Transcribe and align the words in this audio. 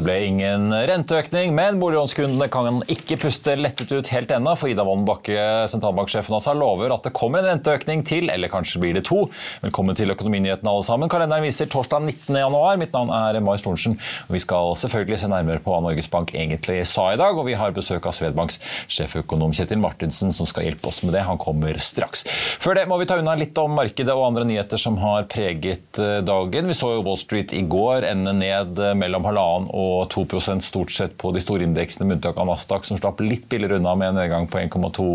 Det 0.00 0.06
ble 0.06 0.30
ingen 0.30 0.70
renteøkning, 0.72 1.50
men 1.52 1.76
boliglånskundene 1.76 2.46
kan 2.48 2.78
ikke 2.88 3.18
puste 3.20 3.52
lettet 3.58 3.90
ut 3.92 4.08
helt 4.14 4.30
ennå, 4.32 4.54
for 4.56 4.72
Ida 4.72 4.80
Wolden 4.88 5.02
Bakke, 5.04 5.34
sentralbanksjefen 5.68 6.32
altså, 6.38 6.54
lover 6.56 6.94
at 6.94 7.04
det 7.04 7.12
kommer 7.12 7.42
en 7.42 7.50
renteøkning 7.50 8.00
til, 8.08 8.30
eller 8.32 8.48
kanskje 8.48 8.80
blir 8.80 8.96
det 8.96 9.02
to. 9.04 9.26
Velkommen 9.60 9.98
til 9.98 10.08
Økonominyhetene 10.14 10.72
alle 10.72 10.86
sammen. 10.86 11.10
Kalenderen 11.12 11.44
viser 11.44 11.68
torsdag 11.68 12.06
19. 12.06 12.38
januar. 12.40 12.78
Mitt 12.80 12.96
navn 12.96 13.12
er 13.12 13.42
Mai 13.44 13.58
Storensen, 13.60 13.98
vi 14.32 14.40
skal 14.40 14.72
selvfølgelig 14.80 15.18
se 15.20 15.28
nærmere 15.34 15.60
på 15.60 15.74
hva 15.74 15.82
Norges 15.84 16.08
Bank 16.08 16.32
egentlig 16.32 16.78
sa 16.88 17.10
i 17.12 17.20
dag, 17.20 17.36
og 17.36 17.44
vi 17.50 17.58
har 17.60 17.76
besøk 17.76 18.08
av 18.08 18.16
Svedbanks 18.16 18.56
sjeføkonom 18.88 19.52
Kjetil 19.52 19.84
Martinsen, 19.84 20.32
som 20.32 20.48
skal 20.48 20.64
hjelpe 20.70 20.88
oss 20.88 21.02
med 21.04 21.12
det. 21.18 21.26
Han 21.28 21.42
kommer 21.44 21.76
straks. 21.76 22.24
Før 22.64 22.80
det 22.80 22.86
må 22.88 22.96
vi 23.02 23.10
ta 23.10 23.20
unna 23.20 23.36
litt 23.36 23.60
om 23.60 23.76
markedet 23.76 24.16
og 24.16 24.30
andre 24.30 24.48
nyheter 24.48 24.80
som 24.80 24.96
har 25.04 25.28
preget 25.28 26.00
eh, 26.00 26.22
dagen. 26.24 26.72
Vi 26.72 26.80
så 26.80 26.94
jo 26.96 27.04
Wall 27.04 27.20
Street 27.20 27.52
i 27.52 27.66
går 27.68 28.08
ende 28.14 28.32
ned 28.40 28.80
eh, 28.80 28.96
mellom 28.96 29.28
halvannen 29.28 29.68
og 29.76 29.89
og 29.90 30.10
2% 30.14 30.64
stort 30.64 30.92
sett 30.94 31.16
på 31.20 31.32
de 31.34 31.42
store 31.42 31.66
indeksene, 31.66 32.06
med 32.06 32.18
unntak 32.18 32.38
av 32.40 32.48
Nasdaq, 32.48 32.86
som 32.86 32.98
slapp 33.00 33.20
litt 33.24 33.48
billigere 33.50 33.80
unna 33.80 33.94
med 33.98 34.12
en 34.12 34.20
nedgang 34.20 34.48
på 34.50 34.60
1,2 34.62 35.08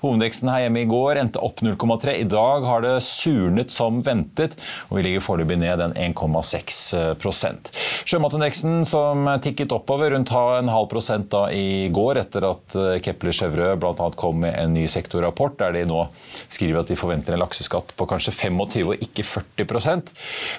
Hovedindeksen 0.00 0.50
her 0.50 0.64
hjemme 0.64 0.82
i 0.84 0.88
går 0.90 1.20
endte 1.20 1.42
opp 1.42 1.62
0,3. 1.64 2.14
I 2.20 2.28
dag 2.30 2.66
har 2.66 2.84
det 2.84 2.94
surnet 3.04 3.72
som 3.74 4.00
ventet, 4.06 4.56
og 4.88 4.98
vi 4.98 5.04
ligger 5.06 5.24
foreløpig 5.24 5.58
ned 5.60 5.82
en 5.84 5.96
1,6% 6.14 7.70
Sjømatindeksen 8.08 8.84
som 8.88 9.28
tikket 9.42 9.72
oppover 9.74 10.14
rundt 10.14 10.30
en 10.30 10.70
halv 10.72 10.88
prosent 10.90 11.30
da 11.32 11.46
i 11.52 11.88
går, 11.92 12.22
etter 12.22 12.46
at 12.48 12.76
Kepler 13.04 13.34
Chevrø 13.34 13.72
bl.a. 13.80 14.10
kom 14.16 14.40
med 14.44 14.56
en 14.58 14.74
ny 14.74 14.86
sektorrapport 14.90 15.58
der 15.60 15.76
de 15.76 15.84
nå 15.88 16.04
skriver 16.50 16.82
at 16.82 16.90
de 16.90 16.98
forventer 16.98 17.34
en 17.34 17.42
lakseskatt 17.42 17.94
på 17.96 18.08
kanskje 18.10 18.34
25 18.36 18.90
og 18.90 19.04
ikke 19.04 19.26
40% 19.26 20.12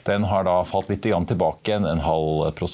Den 0.07 0.28
har 0.30 0.46
da 0.47 0.59
falt 0.68 0.91
litt 0.91 1.06
tilbake 1.06 1.75
en 1.75 2.03
halv 2.06 2.51
prosent 2.57 2.71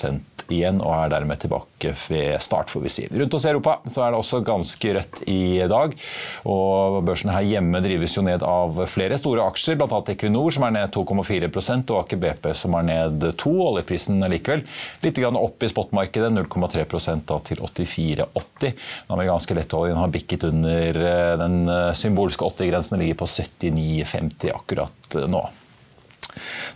igjen 0.47 0.79
og 0.83 0.93
er 0.95 1.11
dermed 1.11 1.39
tilbake 1.41 1.93
ved 2.07 2.37
start, 2.43 2.71
får 2.71 2.83
vi 2.83 2.91
si. 2.91 3.05
Rundt 3.11 3.35
oss 3.35 3.45
i 3.47 3.51
Europa 3.51 3.77
så 3.89 4.03
er 4.05 4.13
det 4.13 4.19
også 4.21 4.41
ganske 4.47 4.93
rødt 4.97 5.21
i 5.27 5.41
dag. 5.69 5.95
og 6.47 6.99
Børsen 7.07 7.31
her 7.33 7.47
hjemme 7.47 7.81
drives 7.83 8.15
jo 8.15 8.23
ned 8.25 8.45
av 8.47 8.79
flere 8.91 9.17
store 9.19 9.45
aksjer, 9.51 9.79
bl.a. 9.79 10.01
Equinor 10.13 10.53
som 10.55 10.67
er 10.67 10.75
ned 10.77 10.95
2,4 10.95 11.51
og 11.81 11.99
Aker 12.01 12.21
BP 12.23 12.49
som 12.57 12.77
er 12.79 12.87
ned 12.87 13.27
2 13.43 13.53
Oljeprisen 13.67 14.23
likevel 14.31 14.63
litt 15.03 15.21
opp 15.27 15.63
i 15.63 15.69
spotmarkedet, 15.71 16.31
0,3% 16.33 17.35
til 17.47 17.61
84,80. 17.63 18.27
Den 18.71 19.13
amerikanske 19.13 19.57
lettoljen 19.57 19.99
har 19.99 20.11
bikket 20.13 20.47
under 20.47 21.01
eh, 21.11 21.35
den 21.41 21.63
eh, 21.71 21.93
symbolske 21.97 22.45
80-grensen, 22.47 22.99
ligger 23.01 23.21
på 23.23 23.29
79,50 23.29 24.53
akkurat 24.55 25.17
nå. 25.27 25.47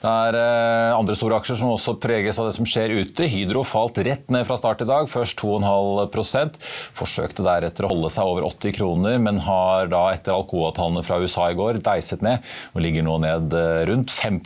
Det 0.01 0.11
er 0.11 0.37
eh, 0.39 0.95
andre 0.97 1.15
store 1.17 1.39
aksjer 1.41 1.61
som 1.61 1.73
også 1.73 1.97
preges 2.01 2.39
av 2.41 2.49
det 2.49 2.55
som 2.57 2.67
skjer 2.67 2.93
ute. 3.01 3.27
Hydro 3.31 3.63
falt 3.67 3.99
rett 4.05 4.31
ned 4.33 4.47
fra 4.47 4.57
start 4.59 4.83
i 4.85 4.89
dag, 4.89 5.09
først 5.11 5.39
2,5% 5.41 6.59
Forsøkte 6.97 7.45
deretter 7.45 7.85
å 7.85 7.91
holde 7.91 8.11
seg 8.13 8.27
over 8.27 8.45
80 8.47 8.75
kroner, 8.77 9.17
men 9.21 9.41
har 9.45 9.89
da 9.91 10.03
etter 10.13 10.35
Alcoa-tallene 10.35 11.03
fra 11.05 11.19
USA 11.21 11.49
i 11.51 11.57
går 11.57 11.81
deiset 11.83 12.23
ned 12.25 12.43
og 12.73 12.83
ligger 12.83 13.05
nå 13.05 13.17
ned 13.23 13.55
eh, 13.57 13.83
rundt 13.89 14.13
5 14.13 14.39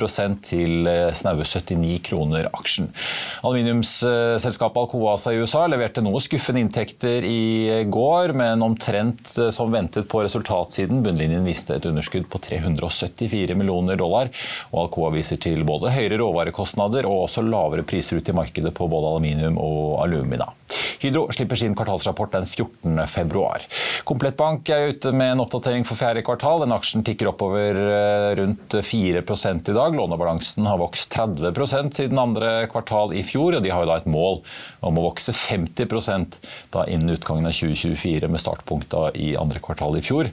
til 0.46 0.90
eh, 0.90 1.12
snaue 1.16 1.46
79 1.46 2.00
kroner 2.06 2.50
aksjen. 2.52 2.92
Aluminiumsselskapet 3.46 4.82
Alcoa 4.86 5.16
i 5.32 5.42
USA 5.42 5.66
leverte 5.72 6.03
noe 6.03 6.22
skuffende 6.24 6.62
inntekter 6.64 7.26
i 7.26 7.84
går, 7.92 8.34
men 8.38 8.64
omtrent 8.66 9.36
som 9.56 9.72
ventet 9.74 10.09
på 10.12 10.22
resultatsiden. 10.26 11.03
Bunnlinjen 11.06 11.46
viste 11.47 11.78
et 11.78 11.88
underskudd 11.90 12.28
på 12.32 12.42
374 12.44 13.58
millioner 13.58 14.00
dollar. 14.00 14.32
og 14.72 14.86
Alcoa 14.86 15.04
Viser 15.13 15.39
til 15.41 15.66
både 15.67 15.93
høyere 15.93 16.19
råvarekostnader 16.21 17.07
og 17.09 17.27
også 17.27 17.43
lavere 17.45 17.85
priser 17.88 18.19
ut 18.19 18.29
i 18.31 18.35
markedet 18.35 18.73
på 18.75 18.88
både 18.91 19.11
aluminium 19.13 19.59
og 19.61 20.01
alumina. 20.05 20.49
Hydro 21.00 21.28
slipper 21.31 21.59
sin 21.59 21.75
kvartalsrapport 21.75 22.31
den 22.31 22.45
14. 22.45 23.07
februar. 23.11 23.66
Komplettbank 24.07 24.69
er 24.73 24.94
ute 24.94 25.11
med 25.16 25.33
en 25.33 25.44
oppdatering 25.44 25.85
for 25.88 26.00
fjerde 26.00 26.23
kvartal. 26.25 26.61
Den 26.63 26.75
aksjen 26.75 27.03
tikker 27.06 27.29
oppover 27.31 27.75
eh, 27.75 28.29
rundt 28.39 28.78
4 28.85 29.22
i 29.22 29.75
dag. 29.75 29.95
Lånebalansen 29.95 30.66
har 30.66 30.79
vokst 30.81 31.13
30% 31.16 32.00
siden 32.00 32.22
andre 32.22 32.67
kvartal 32.72 33.13
i 33.13 33.23
fjor, 33.25 33.57
og 33.57 33.66
de 33.66 33.73
har 33.73 33.89
et 33.95 34.09
mål 34.09 34.41
om 34.85 35.00
å 35.00 35.05
vokse 35.09 35.34
50 35.35 35.85
da 36.73 36.85
innen 36.89 37.13
utgangen 37.16 37.47
av 37.47 37.53
2024, 37.55 38.29
med 38.31 38.41
startpunkt 38.41 38.94
i 39.19 39.34
andre 39.39 39.61
kvartal 39.63 39.97
i 40.00 40.03
fjor. 40.05 40.29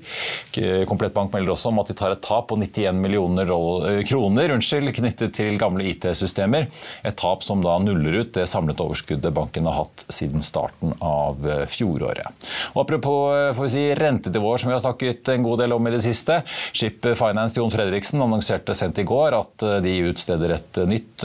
Komplett 0.88 1.14
Bank 1.14 1.32
melder 1.34 1.54
også 1.54 1.72
om 1.72 1.80
at 1.82 1.90
de 1.90 1.96
tar 1.98 2.14
et 2.14 2.22
tap 2.24 2.48
på 2.50 2.58
91 2.60 3.00
millioner 3.02 3.50
eh, 3.50 4.02
kroner 4.08 4.54
unnskyld, 4.56 4.92
knyttet 4.96 5.36
til 5.36 5.58
gamle 5.60 5.86
IT-systemer. 5.92 6.68
Et 7.02 7.18
tap 7.18 7.44
som 7.46 7.62
da 7.64 7.78
nuller 7.82 8.22
ut 8.22 8.34
det 8.36 8.48
samlede 8.50 8.84
overskuddet 8.84 9.34
banken 9.34 9.68
har 9.68 9.82
hatt 9.82 10.06
siden 10.12 10.42
starten 10.42 10.51
av 10.56 11.48
eh, 11.48 11.64
fjoråret. 11.70 12.48
Og 12.74 12.82
apropos 12.84 13.34
eh, 13.36 13.50
får 13.56 13.68
vi 13.68 13.72
si, 13.74 13.84
rentenivåer, 13.98 14.62
som 14.62 14.70
vi 14.70 14.76
har 14.76 14.82
snakket 14.84 15.28
en 15.32 15.46
god 15.46 15.62
del 15.62 15.74
om 15.76 15.88
i 15.88 15.94
det 15.94 16.02
siste. 16.04 16.40
Ship 16.72 17.06
Finance 17.18 17.60
Jon 17.60 17.72
Fredriksen 17.72 18.22
annonserte 18.22 18.76
sent 18.76 19.00
i 19.02 19.06
går 19.08 19.36
at 19.38 19.66
eh, 19.66 19.78
de 19.84 19.96
utsteder 20.10 20.56
et 20.56 20.82
nytt 20.88 21.24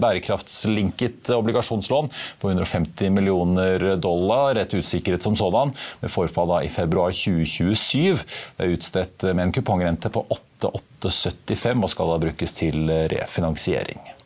bærekraftslinket 0.00 1.30
obligasjonslån 1.34 2.10
på 2.40 2.50
150 2.52 3.10
millioner 3.14 3.86
dollar, 4.00 4.54
rett 4.58 4.74
usikkerhet 4.76 5.24
som 5.24 5.36
sådan, 5.38 5.74
med 6.02 6.12
forfall 6.12 6.52
i 6.64 6.70
februar 6.72 7.14
2027. 7.14 8.20
Det 8.56 8.66
er 8.66 8.76
utstedt 8.76 9.28
med 9.30 9.48
en 9.48 9.54
kupongrente 9.54 10.12
på 10.12 10.24
8,875 10.28 11.84
og 11.84 11.92
skal 11.92 12.14
da 12.14 12.22
brukes 12.28 12.56
til 12.60 12.90
refinansiering. 13.12 14.19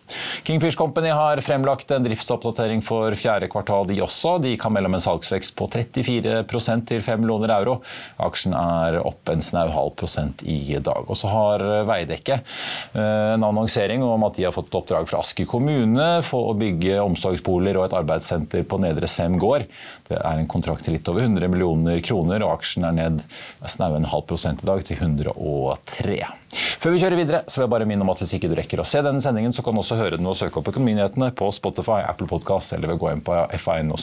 Kingfish 0.45 0.77
Company 0.77 1.09
har 1.09 1.41
fremlagt 1.41 1.91
en 1.91 2.05
driftsoppdatering 2.05 2.83
for 2.85 3.15
fjerde 3.17 3.49
kvartal, 3.49 3.87
de 3.89 3.97
også. 4.05 4.37
De 4.45 4.53
kan 4.61 4.75
melde 4.75 4.91
om 4.91 4.99
en 4.99 5.05
salgsvekst 5.05 5.55
på 5.57 5.69
34 5.73 6.45
til 6.85 7.01
5 7.03 7.23
millioner 7.23 7.55
euro. 7.57 7.79
Aksjen 8.21 8.53
er 8.59 8.99
opp 9.01 9.33
en 9.33 9.43
snau 9.45 9.71
halv 9.73 9.95
prosent 9.97 10.45
i 10.45 10.77
dag. 10.77 11.09
Og 11.09 11.17
så 11.17 11.33
har 11.33 11.65
Veidekke 11.89 12.37
eh, 12.41 13.33
en 13.35 13.47
annonsering 13.47 14.05
om 14.05 14.29
at 14.29 14.37
de 14.37 14.45
har 14.45 14.55
fått 14.55 14.69
et 14.69 14.79
oppdrag 14.79 15.09
fra 15.09 15.23
Asker 15.25 15.49
kommune 15.49 16.09
for 16.27 16.53
å 16.53 16.59
bygge 16.59 17.01
omsorgsboliger 17.03 17.81
og 17.81 17.89
et 17.89 17.99
arbeidssenter 18.03 18.69
på 18.69 18.81
Nedre 18.85 19.09
Sem 19.11 19.39
gård. 19.41 19.65
Det 20.11 20.21
er 20.21 20.41
en 20.41 20.51
kontrakt 20.51 20.85
til 20.85 20.99
litt 20.99 21.09
over 21.09 21.25
100 21.25 21.49
millioner 21.49 22.05
kroner, 22.05 22.45
og 22.45 22.59
aksjen 22.59 22.85
er 22.85 22.97
ned 23.01 23.25
snau 23.65 23.95
en 23.97 24.13
halv 24.13 24.29
prosent 24.29 24.61
i 24.61 24.69
dag, 24.69 24.85
til 24.85 25.01
103. 25.01 26.44
Før 26.55 26.95
vi 26.95 27.03
kjører 27.03 27.21
videre, 27.21 27.43
så 27.49 27.61
vil 27.61 27.67
jeg 27.67 27.75
bare 27.75 27.89
minne 27.91 28.07
om 28.07 28.13
at 28.15 28.23
hvis 28.23 28.37
ikke 28.39 28.51
du 28.51 28.57
rekker 28.59 28.83
å 28.83 28.89
se 28.89 29.03
denne 29.05 29.23
sendingen, 29.25 29.55
så 29.55 29.65
kan 29.67 29.77
du 29.77 29.83
også 29.83 29.99
høre 30.01 30.19
den 30.21 30.31
og 30.31 30.39
søke 30.39 30.61
opp 30.61 30.73
Økonominyhetene 30.73 31.33
på 31.37 31.51
Spotify, 31.55 32.01
Apple 32.07 32.31
Podcast 32.31 32.77
eller 32.77 32.93
ved 32.93 32.99
å 32.99 33.05
gå 33.05 33.13
inn 33.15 33.25
på 33.25 33.37
f1 33.59 33.95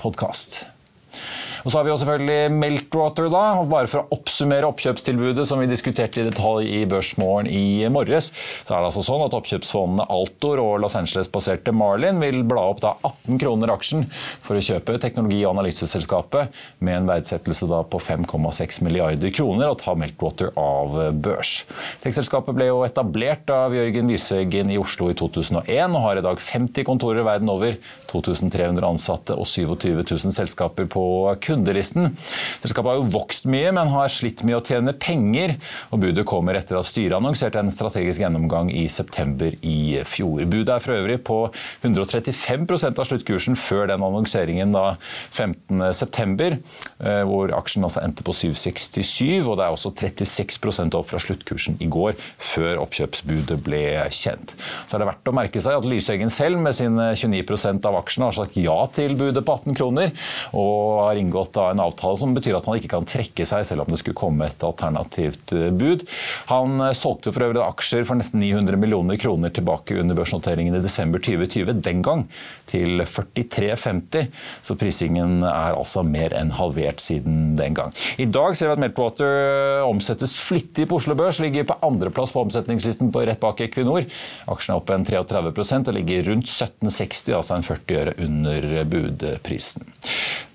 podkast. 0.00 0.64
Og 1.62 1.70
så 1.70 1.78
har 1.78 1.86
vi 1.86 1.92
jo 1.92 1.98
selvfølgelig 2.00 2.54
Meltwater, 2.56 3.28
da. 3.30 3.42
og 3.60 3.70
Bare 3.70 3.90
for 3.90 4.02
å 4.02 4.16
oppsummere 4.16 4.68
oppkjøpstilbudet 4.68 5.46
som 5.48 5.60
vi 5.62 5.68
diskuterte 5.70 6.22
i 6.22 6.26
detalj 6.26 6.66
i 6.66 6.82
Børsmorgen 6.90 7.48
i 7.50 7.86
morges, 7.92 8.30
så 8.66 8.74
er 8.74 8.82
det 8.82 8.90
altså 8.90 9.04
sånn 9.06 9.22
at 9.26 9.36
oppkjøpsfondene 9.38 10.08
Altor 10.12 10.62
og 10.62 10.80
Los 10.82 10.96
Angeles-baserte 10.98 11.74
Marlin 11.76 12.18
vil 12.22 12.42
bla 12.48 12.66
opp 12.72 12.82
da 12.82 12.94
18 13.06 13.38
kroner 13.42 13.72
aksjen 13.74 14.06
for 14.42 14.58
å 14.58 14.64
kjøpe 14.64 14.98
teknologi- 15.02 15.44
og 15.44 15.54
analyseselskapet 15.54 16.58
med 16.82 16.98
en 16.98 17.10
verdsettelse 17.12 17.68
da 17.70 17.82
på 17.86 18.00
5,6 18.02 18.82
milliarder 18.86 19.32
kroner 19.34 19.70
og 19.70 19.78
ta 19.82 19.94
Meltwater 19.98 20.50
av 20.58 20.98
børs. 21.22 21.62
Tekselskapet 22.02 22.58
ble 22.58 22.68
jo 22.72 22.82
etablert 22.86 23.50
av 23.54 23.76
Jørgen 23.76 24.10
Lysøggen 24.10 24.72
i 24.72 24.80
Oslo 24.82 25.12
i 25.12 25.16
2001 25.18 25.94
og 25.94 26.06
har 26.08 26.18
i 26.18 26.26
dag 26.26 26.42
50 26.42 26.86
kontorer 26.88 27.26
verden 27.26 27.50
over, 27.52 27.78
2300 28.10 28.84
ansatte 28.84 29.36
og 29.38 29.46
27 29.48 30.02
000 30.02 30.34
selskaper 30.34 30.88
på 30.90 31.04
kundelisten. 31.52 32.10
Selskapet 32.62 32.90
har 32.90 33.00
jo 33.00 33.10
vokst 33.14 33.46
mye, 33.50 33.70
men 33.74 33.92
har 33.92 34.10
slitt 34.12 34.42
med 34.46 34.58
å 34.58 34.64
tjene 34.64 34.94
penger. 34.96 35.56
og 35.92 36.02
Budet 36.02 36.26
kommer 36.28 36.56
etter 36.58 36.78
at 36.78 36.88
styret 36.88 37.18
annonserte 37.18 37.60
en 37.60 37.70
strategisk 37.72 38.22
gjennomgang 38.24 38.70
i 38.72 38.88
september 38.90 39.54
i 39.62 40.00
fjor. 40.08 40.44
Budet 40.50 40.76
er 40.76 40.84
for 40.84 40.96
øvrig 40.96 41.18
på 41.26 41.38
135% 41.84 43.00
av 43.00 43.08
sluttkursen 43.08 43.58
før 43.58 43.88
den 43.92 44.04
annonseringen 44.04 44.74
da 44.74 44.96
15.9, 45.30 46.58
eh, 47.02 47.22
hvor 47.28 47.52
aksjen 47.56 47.86
altså 47.86 48.02
endte 48.04 48.24
på 48.26 48.34
767. 48.36 49.42
og 49.46 49.58
Det 49.58 49.66
er 49.66 49.76
også 49.76 49.94
36 49.98 50.96
opp 50.98 51.10
fra 51.10 51.20
sluttkursen 51.22 51.78
i 51.82 51.88
går, 51.92 52.16
før 52.38 52.82
oppkjøpsbudet 52.84 53.58
ble 53.64 53.82
kjent. 54.12 54.56
Så 54.86 54.96
er 54.96 55.02
det 55.02 55.10
verdt 55.10 55.30
å 55.30 55.36
merke 55.36 55.62
seg 55.62 55.78
at 55.78 55.88
Lyseggen 55.88 56.32
selv 56.32 56.60
med 56.62 56.76
sine 56.76 57.12
29% 57.18 57.88
av 57.88 57.98
aksjene 58.00 58.28
har 58.28 58.36
sagt 58.36 58.58
ja 58.60 58.78
til 58.94 59.16
budet 59.18 59.44
på 59.44 59.56
18 59.58 59.78
kroner, 59.78 60.12
og 60.56 61.02
har 61.06 61.20
inngått 61.20 61.41
en 61.42 61.82
avtale 61.82 62.18
som 62.20 62.34
betyr 62.36 62.56
at 62.58 62.68
han 62.68 62.78
ikke 62.78 62.92
kan 62.94 63.08
trekke 63.08 63.46
seg 63.48 63.66
selv 63.66 63.84
om 63.84 63.92
det 63.92 64.00
skulle 64.00 64.18
komme 64.18 64.46
et 64.48 64.64
alternativt 64.66 65.54
eh, 65.56 65.70
bud. 65.74 66.04
Han 66.50 66.80
eh, 66.80 66.94
solgte 66.96 67.32
for 67.34 67.46
øvrig 67.46 67.62
aksjer 67.64 68.06
for 68.08 68.18
nesten 68.18 68.42
900 68.42 68.78
millioner 68.80 69.18
kroner 69.20 69.52
tilbake 69.54 69.98
under 70.00 70.18
børsnoteringen 70.18 70.76
i 70.78 70.82
desember 70.84 71.22
2020, 71.22 71.80
den 71.82 72.02
gang 72.04 72.26
til 72.70 73.02
43,50, 73.02 74.28
så 74.62 74.76
prisingen 74.78 75.42
er 75.46 75.76
altså 75.76 76.04
mer 76.06 76.34
enn 76.38 76.52
halvert 76.56 77.02
siden 77.02 77.54
den 77.58 77.76
gang. 77.76 77.92
I 78.22 78.28
dag 78.30 78.56
ser 78.58 78.70
vi 78.70 78.76
at 78.76 78.82
Meltwater 78.82 79.38
eh, 79.42 79.88
omsettes 79.88 80.38
flittig 80.42 80.88
på 80.90 81.00
Oslo 81.00 81.16
Børs, 81.18 81.40
ligger 81.42 81.66
på 81.68 81.78
andreplass 81.84 82.34
på 82.34 82.44
omsetningslisten 82.46 83.12
på 83.12 83.24
rett 83.26 83.42
bak 83.42 83.60
Equinor. 83.64 84.06
Aksjen 84.52 84.74
er 84.74 84.80
opp 84.82 84.92
en 84.94 85.06
33% 85.06 85.90
og 85.90 85.98
ligger 85.98 86.26
rundt 86.30 86.48
1760, 86.50 87.34
altså 87.38 87.58
en 87.58 87.66
40 87.66 88.00
øre 88.02 88.16
under 88.22 88.84
budprisen. 88.88 89.86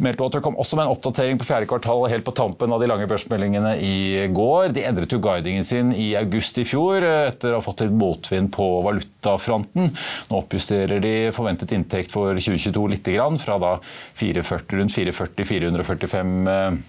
Meltwater 0.04 0.44
kom 0.46 0.58
også 0.62 0.77
med 0.78 0.86
en 0.86 0.94
oppdatering 0.94 1.40
på 1.42 1.48
fjerde 1.48 1.68
kvartal 1.70 2.06
helt 2.12 2.26
på 2.26 2.34
tampen 2.38 2.74
av 2.74 2.82
de 2.82 2.90
lange 2.90 3.08
børsmeldingene 3.10 3.74
i 3.84 4.28
går. 4.34 4.70
De 4.78 4.86
endret 4.86 5.14
jo 5.14 5.20
guidingen 5.24 5.66
sin 5.66 5.90
i 5.96 6.12
august 6.20 6.60
i 6.62 6.66
fjor 6.68 7.04
etter 7.04 7.54
å 7.56 7.60
ha 7.60 7.66
fått 7.66 7.82
litt 7.86 7.96
motvind 7.98 8.52
på 8.54 8.68
valutafronten. 8.86 9.90
Nå 10.30 10.44
oppjusterer 10.44 11.02
de 11.04 11.16
forventet 11.36 11.74
inntekt 11.76 12.14
for 12.14 12.38
2022 12.38 12.86
litt, 12.94 13.10
fra 13.42 13.58
da 13.62 13.74
440, 14.20 14.78
rundt 14.82 14.94
440-445 14.94 16.80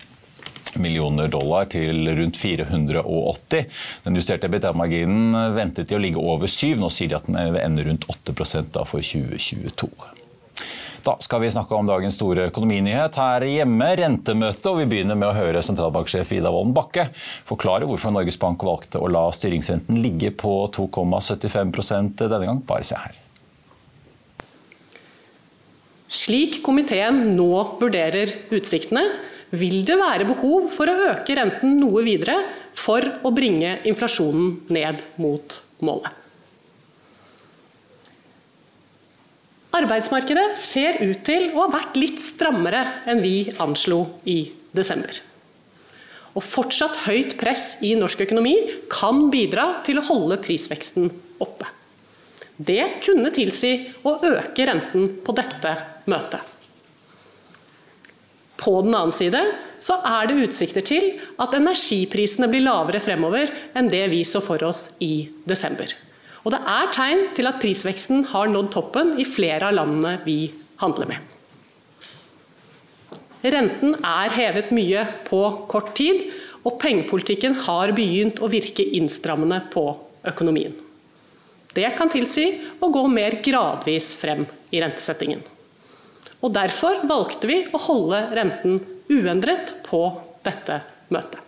millioner 0.76 1.29
dollar 1.32 1.69
til 1.73 2.08
rundt 2.19 2.37
480. 2.37 3.67
Den 4.05 4.19
justerte 4.19 4.50
EBITDA-marginen 4.50 5.55
ventet 5.56 5.88
de 5.88 5.96
å 5.96 6.02
ligge 6.02 6.20
over 6.20 6.50
7. 6.50 6.76
Nå 6.81 6.93
sier 6.93 7.12
de 7.12 7.19
at 7.19 7.29
den 7.31 7.40
ender 7.40 7.88
rundt 7.88 8.08
8% 8.12 8.82
for 8.85 9.00
2022. 9.00 9.90
Da 11.08 11.14
skal 11.25 11.40
vi 11.40 11.49
snakke 11.49 11.72
om 11.72 11.87
dagens 11.88 12.19
store 12.19 12.50
økonominyhet 12.50 13.14
her 13.16 13.44
hjemme, 13.49 13.87
rentemøte. 13.96 14.69
og 14.69 14.82
Vi 14.82 14.88
begynner 14.90 15.16
med 15.16 15.31
å 15.31 15.37
høre 15.38 15.62
sentralbanksjef 15.64 16.34
Ida 16.37 16.50
Wolden 16.52 16.75
Bakke 16.76 17.06
forklare 17.49 17.88
hvorfor 17.88 18.12
Norges 18.12 18.37
Bank 18.43 18.60
valgte 18.66 19.00
å 19.00 19.08
la 19.08 19.22
styringsrenten 19.32 20.02
ligge 20.05 20.34
på 20.37 20.52
2,75% 20.76 22.26
denne 22.26 22.50
gang. 22.50 22.60
Bare 22.69 22.84
se 22.84 23.00
her. 23.00 23.16
Slik 26.12 26.60
komiteen 26.66 27.31
nå 27.38 27.49
vurderer 27.81 28.34
utsiktene, 28.52 29.06
vil 29.56 29.81
det 29.88 29.96
være 29.96 30.28
behov 30.28 30.69
for 30.76 30.93
å 30.93 31.00
øke 31.14 31.40
renten 31.40 31.78
noe 31.81 32.04
videre 32.04 32.43
for 32.76 33.00
å 33.25 33.32
bringe 33.32 33.78
inflasjonen 33.88 34.58
ned 34.76 35.00
mot 35.16 35.62
målet. 35.81 36.17
Arbeidsmarkedet 39.76 40.56
ser 40.56 40.96
ut 41.04 41.24
til 41.28 41.50
å 41.52 41.66
ha 41.66 41.72
vært 41.72 41.96
litt 42.00 42.22
strammere 42.22 42.80
enn 43.08 43.20
vi 43.20 43.50
anslo 43.60 44.04
i 44.24 44.40
desember. 44.72 45.12
Og 46.38 46.44
fortsatt 46.44 47.02
høyt 47.04 47.34
press 47.40 47.74
i 47.84 47.92
norsk 47.98 48.22
økonomi 48.24 48.54
kan 48.92 49.26
bidra 49.32 49.82
til 49.84 50.00
å 50.00 50.06
holde 50.08 50.38
prisveksten 50.40 51.10
oppe. 51.42 51.68
Det 52.58 53.02
kunne 53.04 53.30
tilsi 53.34 53.72
å 54.08 54.16
øke 54.24 54.66
renten 54.66 55.10
på 55.24 55.34
dette 55.36 55.74
møtet. 56.10 56.40
På 58.58 58.80
den 58.82 58.96
annen 58.96 59.14
side 59.14 59.38
så 59.78 60.00
er 60.02 60.26
det 60.26 60.40
utsikter 60.48 60.82
til 60.82 61.12
at 61.38 61.54
energiprisene 61.54 62.48
blir 62.50 62.64
lavere 62.64 63.02
fremover 63.02 63.52
enn 63.78 63.90
det 63.92 64.08
vi 64.10 64.24
så 64.26 64.42
for 64.42 64.64
oss 64.66 64.88
i 65.04 65.28
desember. 65.46 65.92
Og 66.44 66.52
det 66.55 66.61
er 66.70 66.93
tegn 66.94 67.25
til 67.37 67.49
at 67.50 67.58
prisveksten 67.62 68.26
har 68.31 68.50
nådd 68.50 68.70
toppen 68.75 69.17
i 69.20 69.26
flere 69.26 69.70
av 69.70 69.76
landene 69.79 70.19
vi 70.25 70.40
handler 70.82 71.11
med. 71.11 71.35
Renten 73.43 73.94
er 74.02 74.35
hevet 74.35 74.73
mye 74.75 75.05
på 75.29 75.40
kort 75.70 75.94
tid, 75.99 76.26
og 76.67 76.79
pengepolitikken 76.82 77.55
har 77.69 77.94
begynt 77.96 78.43
å 78.43 78.50
virke 78.50 78.85
innstrammende 78.99 79.61
på 79.73 79.85
økonomien. 80.26 80.75
Det 81.75 81.87
kan 81.96 82.11
tilsi 82.11 82.49
å 82.82 82.90
gå 82.90 83.05
mer 83.12 83.38
gradvis 83.44 84.11
frem 84.19 84.43
i 84.75 84.82
rentesettingen. 84.82 85.44
Og 86.43 86.55
Derfor 86.55 87.02
valgte 87.06 87.50
vi 87.50 87.61
å 87.75 87.82
holde 87.88 88.23
renten 88.35 88.79
uendret 89.11 89.76
på 89.87 90.02
dette 90.46 90.82
møtet. 91.14 91.47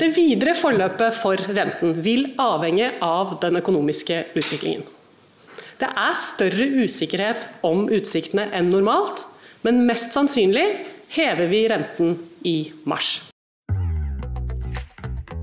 Det 0.00 0.14
videre 0.16 0.54
forløpet 0.56 1.12
for 1.18 1.40
renten 1.52 1.98
vil 2.00 2.30
avhenge 2.40 2.86
av 3.04 3.34
den 3.42 3.60
økonomiske 3.60 4.22
utviklingen. 4.32 4.86
Det 5.80 5.88
er 5.88 6.16
større 6.16 6.68
usikkerhet 6.80 7.44
om 7.64 7.86
utsiktene 7.92 8.46
enn 8.56 8.72
normalt, 8.72 9.26
men 9.60 9.84
mest 9.88 10.16
sannsynlig 10.16 10.64
hever 11.12 11.50
vi 11.52 11.66
renten 11.68 12.16
i 12.48 12.56
mars. 12.88 13.29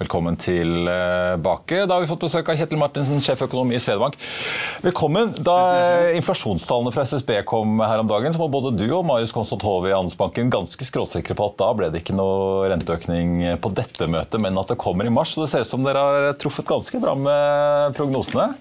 Velkommen 0.00 0.36
tilbake. 0.36 1.82
Da 1.84 1.94
har 1.94 2.00
vi 2.00 2.08
fått 2.08 2.22
besøk 2.24 2.46
av 2.48 2.56
Kjetil 2.56 2.78
Martinsen, 2.80 3.18
sjeføkonom 3.20 3.68
i 3.76 3.80
Svedebank. 3.84 4.14
Velkommen. 4.80 5.34
Da 5.44 5.56
inflasjonstallene 6.16 6.88
fra 6.94 7.04
SSB 7.04 7.34
kom 7.44 7.82
her 7.84 8.00
om 8.00 8.08
dagen, 8.08 8.32
så 8.32 8.40
var 8.40 8.48
både 8.54 8.72
du 8.80 8.86
og 8.86 9.04
Marius 9.04 9.34
Konstant 9.36 9.60
Hove 9.68 9.90
i 9.90 9.92
Handelsbanken 9.92 10.48
ganske 10.54 10.88
skråsikre 10.88 11.36
på 11.36 11.50
at 11.50 11.60
da 11.60 11.68
ble 11.76 11.90
det 11.92 12.00
ikke 12.00 12.16
noe 12.16 12.70
renteøkning 12.72 13.60
på 13.60 13.74
dette 13.76 14.08
møtet, 14.08 14.40
men 14.40 14.56
at 14.56 14.72
det 14.72 14.80
kommer 14.80 15.04
i 15.04 15.12
mars. 15.12 15.36
Så 15.36 15.44
det 15.44 15.52
ser 15.52 15.68
ut 15.68 15.74
som 15.74 15.84
dere 15.84 16.06
har 16.06 16.32
truffet 16.40 16.70
ganske 16.72 17.04
bra 17.04 17.12
med 17.20 18.00
prognosene? 18.00 18.54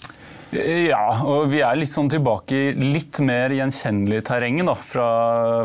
Ja, 0.51 1.03
og 1.29 1.51
vi 1.51 1.59
er 1.61 1.77
litt 1.77 1.91
sånn 1.91 2.09
tilbake 2.09 2.57
i 2.57 2.71
litt 2.73 3.19
mer 3.21 3.53
gjenkjennelig 3.53 4.23
terreng 4.25 4.57
da, 4.65 4.73
fra, 4.73 5.09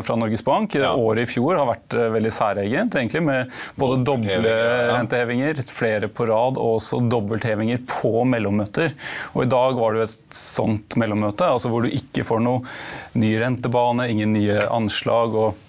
fra, 0.05 0.17
Norges 0.19 0.45
Bank. 0.45 0.75
Ja. 0.77 0.91
Året 0.93 1.25
i 1.25 1.31
fjor 1.33 1.57
har 1.57 1.69
vært 1.71 1.95
uh, 1.97 2.05
veldig 2.13 2.33
særegent, 2.33 2.97
egentlig, 2.99 3.23
med 3.25 3.55
både 3.81 4.03
doble 4.05 4.37
ja. 4.37 4.93
rentehevinger, 4.93 5.63
flere 5.73 6.09
på 6.11 6.29
rad, 6.29 6.61
og 6.61 6.77
også 6.77 7.01
dobbelthevinger 7.09 7.81
på 7.89 8.27
mellommøter. 8.29 8.93
Og 9.33 9.47
I 9.47 9.51
dag 9.55 9.81
var 9.81 9.95
det 9.95 10.03
jo 10.03 10.09
et 10.11 10.39
sånt 10.39 10.97
mellommøte, 11.01 11.49
altså 11.49 11.73
hvor 11.73 11.85
du 11.85 11.89
ikke 11.89 12.27
får 12.27 12.45
noe 12.45 12.61
ny 13.17 13.33
rentebane, 13.41 14.11
ingen 14.13 14.37
nye 14.37 14.59
anslag. 14.69 15.33
og 15.33 15.63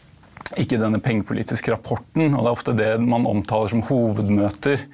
ikke 0.55 0.79
denne 0.79 1.01
pengepolitiske 1.03 1.73
rapporten. 1.73 2.35
og 2.35 2.45
Det 2.45 2.47
er 2.47 2.53
ofte 2.53 2.77
det 2.79 2.93
man 3.03 3.27
omtaler 3.27 3.73
som 3.73 3.83
hovedmøter. 3.89 4.85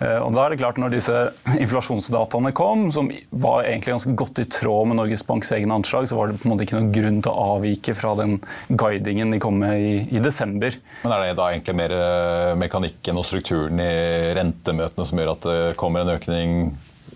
Eh, 0.00 0.18
og 0.18 0.34
da 0.34 0.44
er 0.44 0.54
det 0.54 0.60
klart 0.60 0.78
Når 0.80 0.94
disse 0.94 1.18
inflasjonsdataene 1.54 2.52
kom, 2.56 2.88
som 2.94 3.10
var 3.30 3.68
egentlig 3.68 3.94
ganske 3.94 4.14
godt 4.18 4.40
i 4.42 4.46
tråd 4.50 4.90
med 4.90 4.98
Norges 4.98 5.24
Banks 5.26 5.52
egne 5.54 5.78
anslag, 5.78 6.08
så 6.10 6.18
var 6.18 6.30
det 6.30 6.40
på 6.40 6.48
en 6.48 6.54
måte 6.54 6.66
ikke 6.66 6.78
noen 6.78 6.94
grunn 6.94 7.20
til 7.24 7.32
å 7.32 7.46
avvike 7.56 7.94
fra 7.98 8.14
den 8.18 8.38
guidingen 8.68 9.34
de 9.34 9.42
kom 9.42 9.60
med 9.62 9.78
i, 9.78 9.94
i 10.16 10.22
desember. 10.24 10.76
Men 11.04 11.14
Er 11.14 11.26
det 11.26 11.36
da 11.40 11.50
egentlig 11.52 11.76
mer 11.78 11.94
eh, 11.98 12.54
mekanikken 12.60 13.20
og 13.20 13.28
strukturen 13.28 13.82
i 13.82 13.92
rentemøtene 14.38 15.06
som 15.08 15.20
gjør 15.20 15.34
at 15.36 15.48
det 15.48 15.60
kommer 15.80 16.04
en 16.04 16.16
økning 16.16 16.58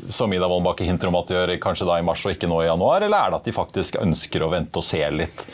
som 0.08 0.32
Ida 0.32 0.48
Wolden 0.48 0.66
Bakke 0.66 0.86
hinter 0.88 1.10
om 1.10 1.18
at 1.20 1.28
de 1.30 1.36
gjør 1.36 1.54
kanskje 1.62 1.88
da 1.88 1.98
i 2.00 2.06
mars 2.06 2.24
og 2.26 2.34
ikke 2.34 2.48
nå 2.50 2.62
i 2.64 2.68
januar, 2.68 3.04
eller 3.04 3.18
er 3.18 3.32
det 3.32 3.40
at 3.42 3.50
de 3.50 3.54
faktisk 3.56 4.00
ønsker 4.02 4.44
å 4.44 4.50
vente 4.52 4.80
og 4.80 4.86
se 4.86 5.02
litt? 5.12 5.44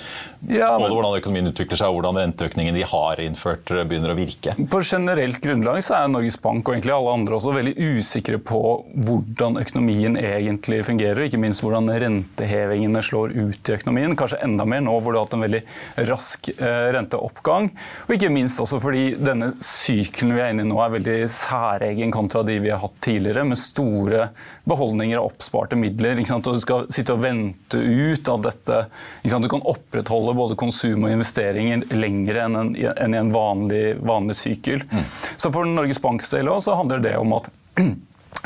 Ja, 0.48 0.74
men... 0.74 0.84
Både 0.84 0.96
hvordan 0.96 1.18
økonomien 1.18 1.48
utvikler 1.48 1.78
seg 1.80 1.90
og 1.90 1.98
hvordan 1.98 2.18
renteøkningen 2.20 2.76
de 2.76 2.84
har 2.88 3.20
innført, 3.22 3.70
begynner 3.88 4.12
å 4.12 4.16
virke? 4.18 4.54
På 4.70 4.80
generelt 4.84 5.40
grunnlag 5.42 5.80
så 5.84 5.96
er 5.98 6.10
Norges 6.12 6.36
Bank 6.40 6.68
og 6.68 6.76
egentlig 6.76 6.94
alle 6.94 7.14
andre 7.16 7.38
også 7.38 7.54
veldig 7.56 7.74
usikre 7.80 8.40
på 8.44 8.60
hvordan 9.06 9.58
økonomien 9.62 10.18
egentlig 10.20 10.82
fungerer, 10.86 11.24
ikke 11.26 11.40
minst 11.40 11.64
hvordan 11.64 11.88
rentehevingene 12.04 13.02
slår 13.04 13.34
ut 13.38 13.70
i 13.70 13.76
økonomien. 13.78 14.16
Kanskje 14.18 14.42
enda 14.44 14.66
mer 14.68 14.84
nå 14.84 14.98
hvor 15.00 15.14
du 15.14 15.20
har 15.20 15.26
hatt 15.26 15.38
en 15.38 15.46
veldig 15.46 15.62
rask 16.10 16.50
eh, 16.54 16.90
renteoppgang. 16.98 17.70
Og 18.08 18.16
ikke 18.18 18.32
minst 18.34 18.60
også 18.62 18.82
fordi 18.82 19.06
denne 19.16 19.54
sykelen 19.64 20.36
vi 20.36 20.44
er 20.44 20.52
inne 20.52 20.66
i 20.66 20.68
nå 20.68 20.80
er 20.84 20.96
veldig 20.98 21.18
særegen 21.32 22.12
kontra 22.14 22.44
de 22.44 22.60
vi 22.64 22.72
har 22.72 22.82
hatt 22.84 23.00
tidligere, 23.04 23.46
med 23.48 23.60
store 23.60 24.28
beholdninger 24.64 25.18
av 25.18 25.28
oppsparte 25.30 25.76
midler. 25.76 26.20
Og 26.20 26.46
du 26.46 26.62
skal 26.62 26.88
sitte 26.94 27.14
og 27.16 27.22
vente 27.24 27.78
ut 27.78 28.28
av 28.28 28.42
dette. 28.46 28.80
Du 29.22 29.48
kan 29.50 29.64
opprettholde 29.64 30.36
både 30.38 30.58
konsum 30.60 31.06
og 31.06 31.14
investeringer 31.14 31.86
lenger 31.94 32.40
enn, 32.46 32.58
en, 32.60 32.72
enn 32.74 33.16
i 33.16 33.20
en 33.20 33.32
vanlig, 33.34 33.84
vanlig 34.04 34.38
sykkel. 34.40 34.84
Mm. 34.90 35.06
Så 35.36 35.52
for 35.54 35.68
Norges 35.68 36.02
Banks 36.02 36.32
del 36.34 36.50
så 36.64 36.76
handler 36.78 37.02
det 37.04 37.16
om 37.20 37.36
at 37.36 37.50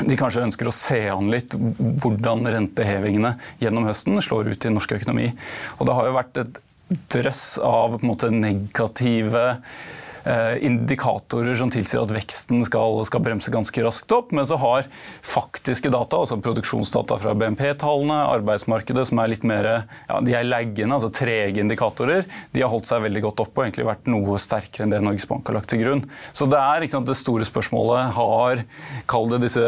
de 0.09 0.17
kanskje 0.19 0.45
ønsker 0.47 0.69
å 0.69 0.75
se 0.75 1.01
an 1.11 1.29
litt 1.31 1.55
hvordan 1.55 2.47
rentehevingene 2.47 3.35
gjennom 3.59 3.87
høsten 3.89 4.19
slår 4.23 4.53
ut 4.53 4.65
i 4.65 4.73
norsk 4.73 4.95
økonomi. 4.99 5.29
Og 5.77 5.89
det 5.89 5.95
har 5.97 6.09
jo 6.09 6.17
vært 6.17 6.43
et 6.43 6.59
drøss 7.13 7.59
av 7.61 7.99
måte, 8.05 8.31
negative 8.33 9.59
indikatorer 10.25 11.55
som 11.57 11.71
tilsier 11.71 12.03
at 12.03 12.11
veksten 12.13 12.63
skal, 12.65 12.99
skal, 13.07 13.23
bremse 13.23 13.51
ganske 13.53 13.83
raskt 13.85 14.11
opp. 14.15 14.33
Men 14.35 14.47
så 14.47 14.57
har 14.61 14.87
faktiske 15.25 15.91
data, 15.93 16.19
altså 16.21 16.39
produksjonsdata 16.43 17.19
fra 17.21 17.35
BNP-tallene, 17.37 18.19
arbeidsmarkedet 18.35 19.07
som 19.09 19.21
er 19.21 19.31
litt 19.33 19.45
mer 19.47 19.69
ja, 19.69 20.19
de 20.25 20.35
er 20.35 20.47
laggende, 20.47 20.97
altså 20.97 21.11
trege 21.13 21.61
indikatorer, 21.63 22.27
de 22.53 22.63
har 22.63 22.71
holdt 22.71 22.89
seg 22.89 23.03
veldig 23.05 23.23
godt 23.27 23.43
oppe 23.45 23.61
og 23.61 23.67
egentlig 23.67 23.87
vært 23.87 24.09
noe 24.11 24.39
sterkere 24.41 24.85
enn 24.85 24.93
det 24.93 25.01
Norges 25.05 25.27
Bank 25.29 25.49
har 25.49 25.59
lagt 25.59 25.71
til 25.71 25.83
grunn. 25.83 26.03
Så 26.35 26.47
det 26.49 26.59
er 26.59 26.87
sant, 26.91 27.09
det 27.09 27.17
store 27.19 27.47
spørsmålet 27.47 28.15
har, 28.17 28.63
kall 29.09 29.29
det 29.33 29.43
disse 29.45 29.63